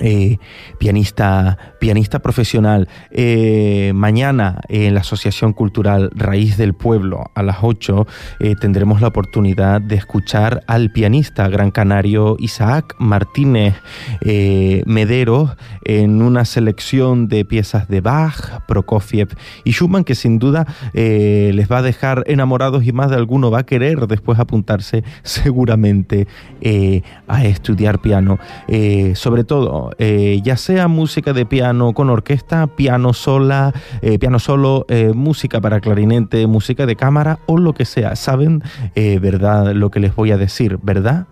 eh, 0.00 0.38
pianista, 0.78 1.58
pianista 1.78 2.20
profesional. 2.20 2.88
Eh, 3.10 3.92
mañana 3.94 4.62
en 4.70 4.94
la 4.94 5.00
Asociación 5.00 5.52
Cultural 5.52 6.10
Raíz 6.14 6.56
del 6.56 6.72
Pueblo 6.72 7.30
a 7.34 7.42
las 7.42 7.58
8 7.60 8.06
eh, 8.40 8.54
tendremos 8.58 9.02
la 9.02 9.08
oportunidad 9.08 9.82
de 9.82 9.96
escuchar 9.96 10.62
al 10.66 10.90
pianista 10.90 11.48
gran 11.48 11.70
canario 11.70 12.36
Isaac 12.38 12.94
Martínez 12.98 13.74
Medero 14.86 15.54
en 15.84 16.22
una 16.22 16.46
selección 16.46 17.28
de 17.28 17.44
piezas 17.44 17.88
de 17.88 18.00
Bach, 18.00 18.64
Prokofiev 18.66 19.28
y 19.64 19.72
Schumann 19.72 20.04
que 20.04 20.14
sin 20.14 20.38
duda 20.38 20.66
les 20.94 21.70
va 21.70 21.78
a 21.78 21.82
dejar 21.82 22.24
enamorados 22.26 22.84
y 22.84 22.92
más 22.92 23.10
de 23.10 23.16
alguno 23.16 23.50
va 23.50 23.60
a 23.60 23.66
querer 23.66 24.06
después 24.06 24.38
apuntarse 24.38 25.04
seguramente 25.22 26.26
a 27.28 27.44
estudiar 27.44 28.00
piano. 28.00 28.38
sobre 29.14 29.44
todo 29.44 29.89
eh, 29.98 30.40
ya 30.42 30.56
sea 30.56 30.88
música 30.88 31.32
de 31.32 31.46
piano 31.46 31.92
con 31.92 32.10
orquesta, 32.10 32.66
piano 32.66 33.12
sola, 33.12 33.72
eh, 34.02 34.18
piano 34.18 34.38
solo, 34.38 34.86
eh, 34.88 35.12
música 35.14 35.60
para 35.60 35.80
clarinete, 35.80 36.46
música 36.46 36.86
de 36.86 36.96
cámara 36.96 37.38
o 37.46 37.58
lo 37.58 37.72
que 37.72 37.84
sea. 37.84 38.16
Saben, 38.16 38.62
¿verdad? 38.94 39.72
Lo 39.72 39.90
que 39.90 40.00
les 40.00 40.14
voy 40.14 40.32
a 40.32 40.36
decir, 40.36 40.78
¿verdad? 40.82 41.26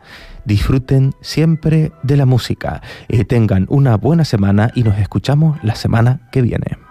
Disfruten 0.45 1.13
siempre 1.21 1.93
de 2.03 2.17
la 2.17 2.27
música. 2.27 2.81
tengan 3.27 3.67
una 3.69 3.97
buena 3.97 4.25
semana 4.25 4.71
y 4.75 4.83
nos 4.83 4.99
escuchamos 4.99 5.59
la 5.63 5.75
semana 5.75 6.29
que 6.33 6.43
viene. 6.43 6.88